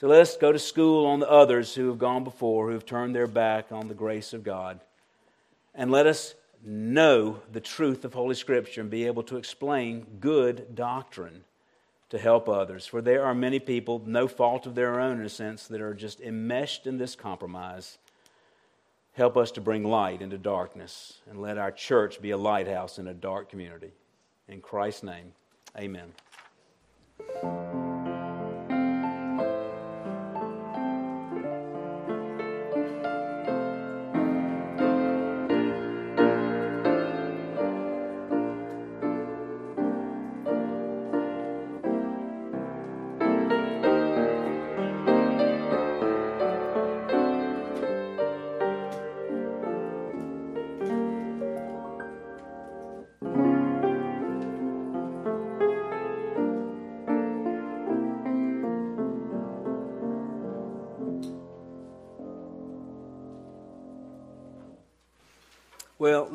So 0.00 0.06
let 0.06 0.20
us 0.20 0.36
go 0.36 0.52
to 0.52 0.58
school 0.58 1.06
on 1.06 1.20
the 1.20 1.30
others 1.30 1.74
who 1.74 1.88
have 1.88 1.98
gone 1.98 2.22
before, 2.22 2.68
who 2.68 2.72
have 2.72 2.86
turned 2.86 3.14
their 3.14 3.26
back 3.26 3.72
on 3.72 3.88
the 3.88 3.94
grace 3.94 4.32
of 4.32 4.44
God. 4.44 4.80
And 5.74 5.90
let 5.90 6.06
us 6.06 6.34
know 6.64 7.40
the 7.52 7.60
truth 7.60 8.04
of 8.04 8.14
Holy 8.14 8.34
Scripture 8.34 8.80
and 8.80 8.90
be 8.90 9.06
able 9.06 9.22
to 9.24 9.36
explain 9.36 10.06
good 10.20 10.74
doctrine 10.74 11.44
to 12.10 12.18
help 12.18 12.48
others. 12.48 12.86
For 12.86 13.02
there 13.02 13.24
are 13.24 13.34
many 13.34 13.58
people, 13.58 14.02
no 14.06 14.28
fault 14.28 14.66
of 14.66 14.74
their 14.74 15.00
own 15.00 15.20
in 15.20 15.26
a 15.26 15.30
sense, 15.30 15.66
that 15.68 15.80
are 15.80 15.94
just 15.94 16.20
enmeshed 16.20 16.86
in 16.86 16.98
this 16.98 17.14
compromise. 17.14 17.98
Help 19.12 19.36
us 19.36 19.50
to 19.52 19.60
bring 19.60 19.84
light 19.84 20.22
into 20.22 20.38
darkness 20.38 21.18
and 21.28 21.42
let 21.42 21.58
our 21.58 21.72
church 21.72 22.22
be 22.22 22.30
a 22.30 22.36
lighthouse 22.36 22.98
in 22.98 23.08
a 23.08 23.14
dark 23.14 23.50
community. 23.50 23.92
In 24.48 24.60
Christ's 24.60 25.02
name, 25.02 25.32
amen. 25.76 26.12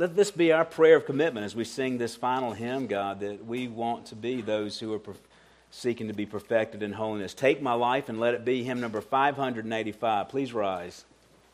Let 0.03 0.17
this 0.17 0.31
be 0.31 0.51
our 0.51 0.65
prayer 0.65 0.97
of 0.97 1.05
commitment 1.05 1.45
as 1.45 1.55
we 1.55 1.63
sing 1.63 1.97
this 1.97 2.13
final 2.13 2.51
hymn, 2.51 2.87
God, 2.87 3.21
that 3.21 3.45
we 3.45 3.69
want 3.69 4.07
to 4.07 4.17
be 4.17 4.41
those 4.41 4.77
who 4.77 4.93
are 4.93 4.99
seeking 5.71 6.09
to 6.09 6.13
be 6.13 6.25
perfected 6.25 6.83
in 6.83 6.91
holiness. 6.91 7.33
Take 7.33 7.61
my 7.61 7.71
life 7.71 8.09
and 8.09 8.19
let 8.19 8.33
it 8.33 8.43
be 8.43 8.65
hymn 8.65 8.81
number 8.81 8.99
585. 8.99 10.27
Please 10.27 10.53
rise. 10.53 11.05